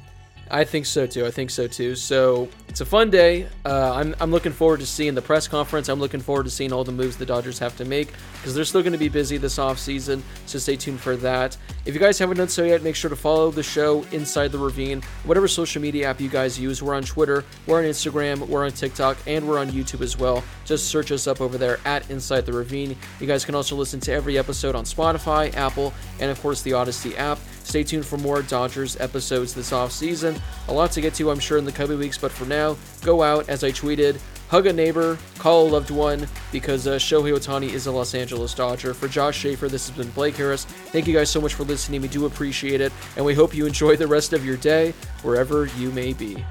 I 0.51 0.65
think 0.65 0.85
so 0.87 1.07
too. 1.07 1.25
I 1.27 1.31
think 1.31 1.51
so 1.51 1.67
too. 1.67 1.95
So 1.97 2.49
it's 2.75 2.81
a 2.81 2.85
fun 2.85 3.09
day. 3.09 3.47
Uh, 3.65 3.93
I'm, 3.95 4.17
I'm 4.19 4.33
looking 4.33 4.51
forward 4.51 4.81
to 4.81 4.87
seeing 4.87 5.15
the 5.15 5.23
press 5.23 5.47
conference. 5.47 5.89
I'm 5.89 6.01
looking 6.01 6.19
forward 6.19 6.43
to 6.43 6.51
seeing 6.51 6.73
all 6.73 6.83
the 6.83 6.91
moves 6.91 7.17
the 7.17 7.25
Dodgers 7.25 7.61
have 7.61 7.77
to 7.77 7.85
make 7.85 8.09
because 8.33 8.53
they're 8.53 8.65
still 8.65 8.83
going 8.83 8.95
to 8.95 8.99
be 8.99 9.09
busy 9.09 9.37
this 9.37 9.59
offseason. 9.59 10.23
So 10.47 10.59
stay 10.59 10.75
tuned 10.75 10.99
for 10.99 11.15
that. 11.19 11.57
If 11.85 11.95
you 11.95 12.01
guys 12.01 12.19
haven't 12.19 12.39
done 12.39 12.49
so 12.49 12.65
yet, 12.65 12.83
make 12.83 12.97
sure 12.97 13.11
to 13.11 13.15
follow 13.15 13.53
the 13.53 13.63
show 13.63 14.03
Inside 14.11 14.51
the 14.51 14.59
Ravine, 14.59 15.03
whatever 15.23 15.47
social 15.47 15.81
media 15.81 16.11
app 16.11 16.21
you 16.21 16.29
guys 16.29 16.59
use. 16.59 16.83
We're 16.83 16.97
on 16.97 17.05
Twitter, 17.05 17.45
we're 17.69 17.79
on 17.79 17.85
Instagram, 17.85 18.45
we're 18.49 18.65
on 18.65 18.73
TikTok, 18.73 19.19
and 19.29 19.47
we're 19.47 19.61
on 19.61 19.71
YouTube 19.71 20.01
as 20.01 20.19
well. 20.19 20.43
Just 20.65 20.89
search 20.89 21.13
us 21.13 21.29
up 21.29 21.41
over 21.41 21.57
there 21.57 21.79
at 21.85 22.11
Inside 22.11 22.45
the 22.45 22.55
Ravine. 22.55 22.97
You 23.21 23.29
guys 23.29 23.45
can 23.45 23.55
also 23.55 23.77
listen 23.77 24.01
to 24.01 24.13
every 24.13 24.37
episode 24.37 24.75
on 24.75 24.83
Spotify, 24.83 25.55
Apple, 25.55 25.95
and 26.19 26.29
of 26.29 26.41
course 26.41 26.63
the 26.63 26.73
Audacy 26.73 27.17
app. 27.19 27.39
Stay 27.65 27.83
tuned 27.83 28.05
for 28.05 28.19
more 28.19 28.43
Dodgers 28.43 29.01
episodes 29.01 29.55
this 29.55 29.71
offseason. 29.71 30.39
A 30.69 30.73
lot 30.73 30.93
to 30.93 31.01
get 31.01 31.15
to, 31.15 31.31
I'm 31.31 31.39
sure, 31.39 31.57
in 31.57 31.65
the 31.65 31.73
coming 31.73 31.99
weeks, 31.99 32.19
but 32.19 32.31
for 32.31 32.45
now, 32.65 32.77
go 33.03 33.23
out, 33.23 33.49
as 33.49 33.63
I 33.63 33.71
tweeted, 33.71 34.19
hug 34.49 34.67
a 34.67 34.73
neighbor, 34.73 35.19
call 35.39 35.67
a 35.67 35.69
loved 35.69 35.91
one, 35.91 36.27
because 36.53 36.87
uh, 36.87 36.93
Shohei 36.93 37.33
Ohtani 37.33 37.71
is 37.71 37.87
a 37.87 37.93
Los 37.93 38.15
Angeles 38.15 38.55
Dodger. 38.55 38.95
For 38.95 39.09
Josh 39.09 39.37
Schaefer, 39.39 39.69
this 39.69 39.89
has 39.89 39.97
been 39.97 40.11
Blake 40.11 40.37
Harris. 40.37 40.65
Thank 40.65 41.07
you 41.07 41.15
guys 41.15 41.31
so 41.31 41.41
much 41.41 41.55
for 41.55 41.65
listening. 41.65 42.01
We 42.01 42.09
do 42.09 42.27
appreciate 42.27 42.81
it, 42.81 42.93
and 43.17 43.25
we 43.25 43.35
hope 43.35 43.55
you 43.55 43.67
enjoy 43.67 43.97
the 43.97 44.07
rest 44.07 44.33
of 44.33 44.45
your 44.45 44.57
day, 44.57 44.95
wherever 45.23 45.67
you 45.79 45.91
may 45.91 46.13
be. 46.13 46.45